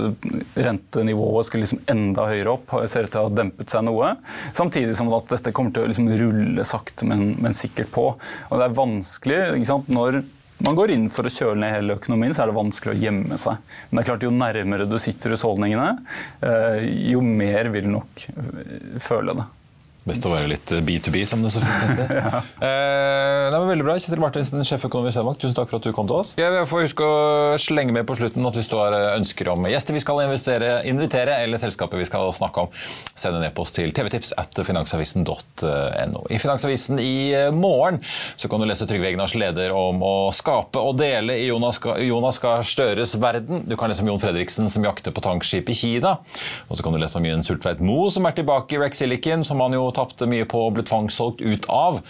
rentenivået 0.57 1.47
skulle 1.47 1.65
liksom 1.67 1.83
enda 1.91 2.27
høyere 2.29 2.55
opp, 2.55 2.75
ser 2.89 3.07
ut 3.07 3.13
til 3.13 3.21
å 3.21 3.27
ha 3.27 3.33
dempet 3.41 3.73
seg 3.73 3.85
noe. 3.87 4.13
Samtidig 4.57 4.95
som 4.97 5.11
at 5.13 5.29
dette 5.33 5.53
kommer 5.55 5.73
til 5.75 5.85
å 5.85 5.91
liksom 5.91 6.09
rulle 6.21 6.65
sakte, 6.67 7.07
men, 7.09 7.33
men, 7.43 7.57
sikkert 7.57 7.91
på. 7.93 8.07
Og 8.49 8.59
det 8.59 8.67
er 8.67 8.79
vanskelig 8.79 9.41
når 9.93 10.23
man 10.63 10.77
går 10.77 10.93
inn 10.93 11.09
for 11.11 11.27
å 11.27 11.33
kjøle 11.33 11.59
ned 11.59 11.73
hele 11.75 11.97
økonomien, 11.97 12.33
så 12.35 12.43
er 12.43 12.51
det 12.51 12.57
vanskelig 12.57 12.93
å 12.93 13.01
gjemme 13.01 13.39
seg. 13.41 13.73
Men 13.89 13.99
det 13.99 14.03
er 14.03 14.09
klart, 14.11 14.27
jo 14.27 14.35
nærmere 14.35 14.87
du 14.87 14.95
sitter 15.01 15.35
husholdningene, 15.35 15.89
eh, 16.45 16.85
jo 17.11 17.23
mer 17.25 17.69
vil 17.73 17.89
du 17.89 17.95
nok 17.97 18.25
føle 19.03 19.35
det. 19.41 19.49
Best 20.03 20.25
å 20.27 20.33
være 20.33 20.49
litt 20.51 20.71
B2B, 20.83 21.21
som 21.23 21.43
det 21.45 21.53
selvfølgelig 21.55 22.03
heter. 22.03 22.17
ja. 22.19 22.39
eh, 22.59 23.45
det 23.53 23.55
var 23.55 23.69
veldig 23.69 23.85
bra. 23.87 23.95
Kjetil 23.95 24.19
Martinsen, 24.19 24.65
sjeføkonom 24.67 25.07
i 25.07 25.13
Sedbank, 25.15 25.39
tusen 25.39 25.55
takk 25.55 25.69
for 25.71 25.79
at 25.79 25.87
du 25.87 25.93
kom 25.95 26.09
til 26.09 26.17
oss. 26.19 26.33
Jeg 26.39 26.65
får 26.67 26.83
huske 26.89 27.07
å 27.07 27.55
slenge 27.61 27.95
med 27.95 28.03
på 28.09 28.17
slutten 28.19 28.43
at 28.49 28.57
hvis 28.59 28.67
du 28.67 28.75
har 28.81 28.95
ønsker 29.13 29.53
om 29.53 29.67
gjester 29.71 29.95
vi 29.95 30.01
skal 30.03 30.19
invitere, 30.25 31.37
eller 31.45 31.61
selskapet 31.61 32.01
vi 32.01 32.07
skal 32.09 32.27
snakke 32.35 32.65
om, 32.65 32.73
send 33.15 33.39
en 33.39 33.45
e-post 33.47 33.77
til 33.77 33.93
tvtips 33.95 34.33
at 34.41 34.59
finansavisen.no. 34.67 36.25
I 36.27 36.41
Finansavisen 36.41 36.99
i 36.99 37.15
morgen 37.55 38.01
så 38.35 38.51
kan 38.51 38.59
du 38.59 38.67
lese 38.67 38.87
Trygve 38.89 39.07
Egnars 39.13 39.37
leder 39.39 39.71
om 39.71 40.03
å 40.03 40.13
skape 40.35 40.83
og 40.83 40.97
dele 40.99 41.37
i 41.39 41.47
Jonas, 41.47 41.79
Jonas 42.03 42.41
Gahr 42.43 42.67
Støres 42.67 43.15
verden. 43.23 43.63
Du 43.69 43.77
kan 43.79 43.91
lese 43.91 44.03
om 44.03 44.11
Jon 44.11 44.21
Fredriksen 44.21 44.67
som 44.71 44.83
jakter 44.83 45.15
på 45.15 45.23
tankskip 45.23 45.71
i 45.71 45.77
Kina. 45.77 46.17
Og 46.67 46.75
så 46.75 46.83
kan 46.83 46.91
du 46.91 46.99
lese 46.99 47.19
om 47.21 47.27
Jens 47.27 47.51
Hultveit 47.53 47.79
Moe 47.83 48.11
som 48.11 48.27
er 48.27 48.35
tilbake 48.35 48.75
i 48.75 48.83
Rex 48.83 48.99
Silicon, 48.99 49.47
som 49.47 49.63
han 49.63 49.77
jo 49.77 49.87
tapte 49.95 50.27
mye 50.29 50.47
på 50.49 50.67
og 50.67 50.77
ble 50.77 50.85
tvangssolgt 50.87 51.43
ut 51.43 51.67
av. 51.71 52.01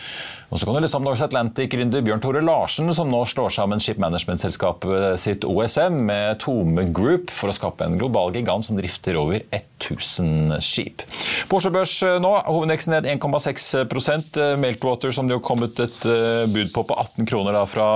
Og 0.54 0.60
så 0.60 0.68
kan 0.68 0.76
du 0.78 0.84
lese 0.84 1.00
om 1.00 1.06
Norse 1.06 1.26
Atlantic-gründer 1.26 2.04
Bjørn 2.06 2.22
Tore 2.22 2.44
Larsen, 2.46 2.92
som 2.94 3.10
nå 3.10 3.24
slår 3.26 3.56
sammen 3.56 3.82
Ship 3.82 3.98
Management-selskapet 4.02 5.18
sitt 5.22 5.48
OSM 5.50 5.98
med 6.10 6.38
Tome 6.44 6.86
Group 6.94 7.34
for 7.34 7.50
å 7.50 7.56
skape 7.58 7.88
en 7.88 7.98
global 7.98 8.36
gigant 8.38 8.68
som 8.68 8.78
drifter 8.78 9.18
over 9.18 9.42
1000 9.50 10.60
skip. 10.62 11.02
På 11.50 11.58
Oslo 11.58 11.74
Børs 11.74 11.96
eh, 12.06 12.20
nå, 12.22 12.36
hovedindeksen 12.46 12.94
ned 12.94 13.10
1,6 13.16 13.66
eh, 13.82 14.54
Meltwater, 14.62 15.16
som 15.16 15.30
det 15.30 15.40
har 15.40 15.46
kommet 15.46 15.82
et 15.82 16.06
eh, 16.06 16.46
bud 16.54 16.70
på 16.76 16.86
på 16.86 17.00
18 17.00 17.26
kroner 17.30 17.58
da 17.58 17.66
fra 17.70 17.88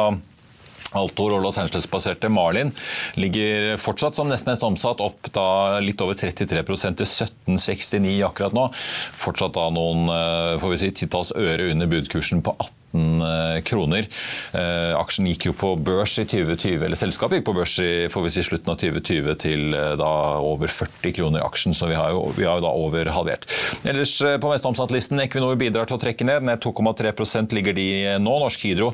Altor 0.96 1.36
og 1.36 1.44
Los 1.44 1.58
Angeles-baserte 1.60 2.30
Marlin 2.32 2.72
ligger 3.20 3.76
fortsatt 3.82 4.16
som 4.16 4.30
nesten 4.32 4.54
mest 4.54 4.64
omsatt, 4.64 5.04
opp 5.04 5.28
da 5.36 5.82
litt 5.84 6.02
over 6.04 6.16
33% 6.16 7.02
til 7.02 7.10
1769 7.10 8.16
akkurat 8.28 8.56
nå. 8.56 8.70
Fortsatt 9.18 9.58
da 9.58 9.68
noen 9.74 10.08
eh, 10.14 10.56
får 10.62 10.74
vi 10.74 10.82
si, 10.86 10.94
titalls 11.04 11.34
øre 11.36 11.72
under 11.74 11.92
budkursen 11.92 12.44
på 12.46 12.56
18 12.56 13.28
eh, 13.28 13.58
kroner. 13.68 14.08
Eh, 14.56 14.94
aksjen 14.96 15.28
gikk 15.28 15.50
jo 15.50 15.56
på 15.60 15.74
børs 15.76 16.16
i 16.24 16.28
2020, 16.30 16.86
eller 16.88 17.00
selskapet 17.00 17.42
gikk 17.42 17.50
på 17.50 17.58
børs 17.60 17.76
i 17.84 17.92
får 18.14 18.24
vi 18.24 18.34
si, 18.38 18.48
slutten 18.48 18.72
av 18.72 18.80
2020 18.80 19.40
til 19.44 19.76
da 20.00 20.12
over 20.40 20.72
40 20.72 21.18
kroner 21.20 21.44
aksjen, 21.44 21.76
så 21.76 21.92
vi 21.92 22.00
har 22.00 22.16
jo, 22.16 22.30
vi 22.38 22.48
har 22.48 22.62
jo 22.62 22.68
da 22.70 22.72
over 22.72 23.12
halvert. 23.12 23.50
Ellers 23.84 24.16
på 24.24 24.54
mest 24.54 24.68
omsatt-listen, 24.70 25.20
Equinor 25.26 25.60
bidrar 25.60 25.90
til 25.90 26.00
å 26.00 26.02
trekke 26.02 26.28
ned. 26.28 26.48
Ned 26.48 26.64
2,3% 26.64 27.60
ligger 27.60 27.76
de 27.76 27.90
nå. 28.24 28.38
Norsk 28.38 28.64
Hydro 28.64 28.92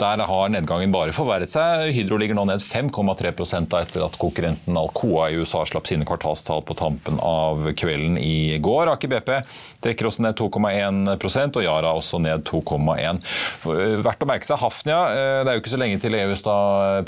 Der 0.00 0.22
har 0.26 0.50
nedgangen 0.52 0.92
bare 0.94 1.14
forverret 1.14 1.52
seg. 1.52 1.90
Hydro 1.94 2.18
ligger 2.20 2.36
nå 2.38 2.46
ned 2.48 2.62
5,3% 2.64 3.76
etter 3.78 4.04
at 4.06 4.18
konkurrenten 4.20 4.78
Alcoa 4.78 5.28
i 5.30 5.38
USA 5.38 5.62
slapp 5.68 5.88
sine 5.88 6.06
kvartalstall 6.08 6.64
på 6.66 6.76
tampen 6.78 7.20
av 7.22 7.62
kvelden 7.78 8.18
i 8.18 8.58
går. 8.64 8.90
Aker 8.94 9.12
BP 9.12 9.32
trekker 9.84 10.10
også 10.10 10.24
ned 10.26 10.38
2,1% 10.40 11.60
og 11.60 11.66
Yara 11.66 11.94
også 11.94 12.20
ned 12.24 12.44
2,1 12.48 13.22
Verdt 14.04 14.24
å 14.24 14.28
merke 14.28 14.48
seg 14.48 14.60
Hafnia. 14.60 15.00
Eh, 15.14 15.40
det 15.44 15.52
er 15.52 15.58
jo 15.58 15.64
ikke 15.64 15.74
så 15.74 15.80
lenge 15.80 16.00
til 16.02 16.18
EUs 16.18 16.44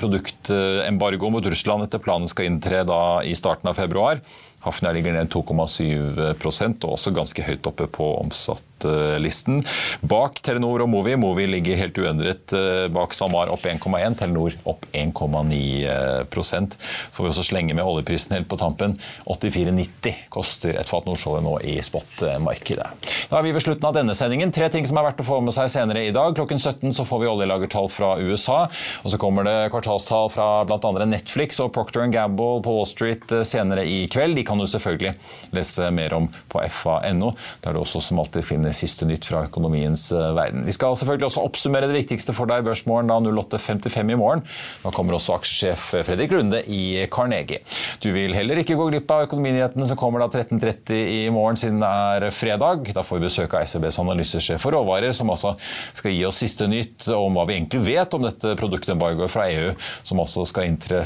produktembargo 0.01 1.31
mot 1.33 1.47
Russland 1.47 1.87
etter 1.87 2.03
planen 2.03 2.31
skal 2.31 2.51
inntre 2.51 2.85
i 3.27 3.35
starten 3.37 3.71
av 3.71 3.79
februar. 3.79 4.23
Hafnia 4.67 4.93
ligger 4.93 5.15
ned 5.15 5.31
2,7% 5.33 6.87
og 6.87 6.97
også 6.97 7.15
ganske 7.15 7.45
høyt 7.47 7.67
oppe 7.71 7.87
på 7.91 8.09
omsattlisten. 8.19 9.63
Bak 10.03 10.41
Telenor 10.45 10.85
og 10.85 10.91
Movi. 10.91 11.15
Movi 11.21 11.47
ligger 11.51 11.79
helt 11.79 11.99
uendret 12.03 12.55
eh, 12.57 12.87
bak 12.93 13.15
SalMar 13.17 13.53
opp 13.55 13.67
1,1, 13.67 14.19
Telenor 14.19 14.57
opp 14.69 14.89
1,9% 14.93 16.77
Får 17.13 17.25
vi 17.25 17.31
også 17.31 17.45
slenge 17.47 17.75
med 17.77 17.87
oljeprisen 17.87 18.37
helt 18.37 18.49
på 18.51 18.59
tampen. 18.61 18.97
84,90 19.27 20.27
koster 20.33 20.77
et 20.81 20.91
fat 20.91 21.07
nordsjøolje 21.09 21.45
nå 21.47 21.55
i 21.67 21.77
spotmarkedet. 21.85 22.89
Da 23.31 23.39
er 23.39 23.47
vi 23.47 23.55
ved 23.55 23.65
slutten 23.65 23.87
av 23.89 23.95
denne 23.97 24.17
sendingen. 24.19 24.53
Tre 24.55 24.69
ting 24.73 24.87
som 24.89 24.99
er 25.01 25.09
verdt 25.09 25.23
å 25.23 25.29
få 25.29 25.41
med 25.45 25.55
seg 25.57 25.71
senere 25.73 26.05
i 26.07 26.15
dag. 26.15 26.35
Klokken 26.37 26.61
17 26.61 26.95
så 26.97 27.07
får 27.09 27.23
vi 27.23 27.31
oljelagertall 27.31 27.91
fra 27.93 28.15
USA. 28.21 28.65
Og 29.05 29.13
så 29.13 29.21
kommer 29.21 29.47
det 29.47 29.57
kvartalstall 29.75 30.31
fra 30.35 30.49
bl.a. 30.67 31.07
Netflix 31.07 31.61
og 31.63 31.73
Procter 31.77 32.07
Gamble 32.13 32.61
på 32.65 32.77
Wall 32.79 32.89
Street 32.89 33.33
eh, 33.35 33.47
senere 33.47 33.87
i 33.87 34.05
kveld. 34.13 34.37
De 34.39 34.45
kan 34.47 34.56
kan 34.57 34.65
du 34.65 34.71
selvfølgelig 34.71 35.13
lese 35.55 35.91
mer 35.93 36.15
om 36.17 36.29
på 36.51 36.63
fa.no, 36.73 37.33
der 37.65 37.75
du 37.75 37.81
også 37.83 38.01
som 38.03 38.21
alltid 38.23 38.45
finner 38.47 38.75
siste 38.77 39.07
nytt 39.09 39.27
fra 39.29 39.45
økonomiens 39.47 40.09
eh, 40.15 40.33
verden. 40.37 40.65
Vi 40.67 40.75
skal 40.75 40.97
selvfølgelig 40.97 41.29
også 41.29 41.45
oppsummere 41.45 41.89
det 41.91 41.99
viktigste 41.99 42.35
for 42.37 42.49
deg 42.49 42.63
i 42.63 42.67
Børsmorgen 42.67 43.11
da 43.11 43.19
08.55 43.21 44.15
i 44.15 44.19
morgen. 44.19 44.45
Da 44.83 44.93
kommer 44.95 45.19
også 45.19 45.37
aksjesjef 45.37 45.91
Fredrik 46.07 46.33
Lunde 46.33 46.63
i 46.73 47.05
Carnegie. 47.13 47.61
Du 48.03 48.09
vil 48.15 48.35
heller 48.37 48.63
ikke 48.63 48.79
gå 48.79 48.89
glipp 48.91 49.13
av 49.13 49.27
økonominyhetene 49.27 49.89
som 49.91 50.01
kommer 50.01 50.25
da 50.25 50.31
13.30 50.31 50.97
i 50.97 51.21
morgen, 51.35 51.61
siden 51.61 51.83
det 51.85 51.91
er 51.91 52.29
fredag. 52.35 52.89
Da 52.97 53.05
får 53.07 53.21
vi 53.21 53.29
besøk 53.29 53.59
av 53.59 53.67
SEBs 53.69 54.01
analysesjef 54.03 54.63
for 54.63 54.77
råvarer, 54.77 55.13
som 55.17 55.31
altså 55.33 55.55
skal 55.93 56.15
gi 56.15 56.25
oss 56.29 56.41
siste 56.41 56.69
nytt 56.71 57.09
om 57.13 57.37
hva 57.37 57.47
vi 57.49 57.59
egentlig 57.59 57.85
vet 57.85 58.17
om 58.17 58.25
dette 58.25 58.57
produktembargoet 58.59 59.33
fra 59.33 59.49
EU, 59.53 59.75
som 60.07 60.23
altså 60.23 60.47
skal 60.49 60.71
inntre, 60.71 61.05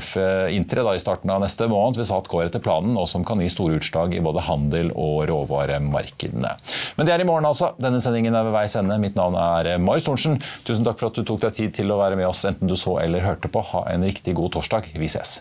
inntre 0.54 0.86
i 0.94 1.02
starten 1.02 1.30
av 1.32 1.42
neste 1.42 1.66
måned 1.70 2.00
hvis 2.00 2.12
alt 2.14 2.28
går 2.30 2.48
etter 2.48 2.62
planen, 2.62 2.96
og 3.00 3.08
som 3.10 3.24
kan 3.26 3.39
kan 3.40 3.48
gi 3.48 3.54
store 3.54 3.78
utslag 3.80 4.14
i 4.14 4.20
både 4.20 4.44
handel 4.44 4.92
og 4.92 5.24
råvaremarkedene. 5.30 6.52
Men 6.96 7.08
det 7.08 7.14
er 7.14 7.24
i 7.24 7.28
morgen, 7.28 7.48
altså. 7.48 7.72
Denne 7.80 8.02
sendingen 8.04 8.36
er 8.36 8.44
ved 8.44 8.56
veis 8.56 8.76
ende. 8.76 8.98
Mitt 9.00 9.16
navn 9.16 9.38
er 9.40 9.78
Marius 9.80 10.08
Thorensen. 10.08 10.40
Tusen 10.66 10.84
takk 10.84 11.00
for 11.00 11.10
at 11.10 11.16
du 11.16 11.24
tok 11.24 11.40
deg 11.46 11.56
tid 11.56 11.76
til 11.80 11.92
å 11.92 12.00
være 12.02 12.20
med 12.20 12.28
oss, 12.28 12.44
enten 12.44 12.68
du 12.68 12.76
så 12.76 12.98
eller 13.00 13.24
hørte 13.24 13.48
på. 13.48 13.64
Ha 13.72 13.86
en 13.94 14.04
riktig 14.04 14.36
god 14.36 14.58
torsdag. 14.58 14.92
Vi 14.92 15.08
ses. 15.08 15.40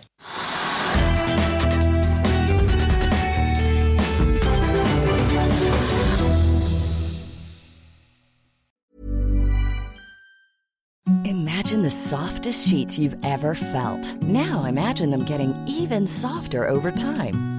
Imagine 11.25 11.83
the 11.83 11.91
softest 11.91 12.67
sheets 12.67 12.97
you've 12.97 13.17
ever 13.23 13.53
felt. 13.53 14.15
Now 14.23 14.63
imagine 14.65 15.11
them 15.11 15.25
getting 15.25 15.53
even 15.67 16.07
softer 16.07 16.67
over 16.67 16.91
time. 16.91 17.58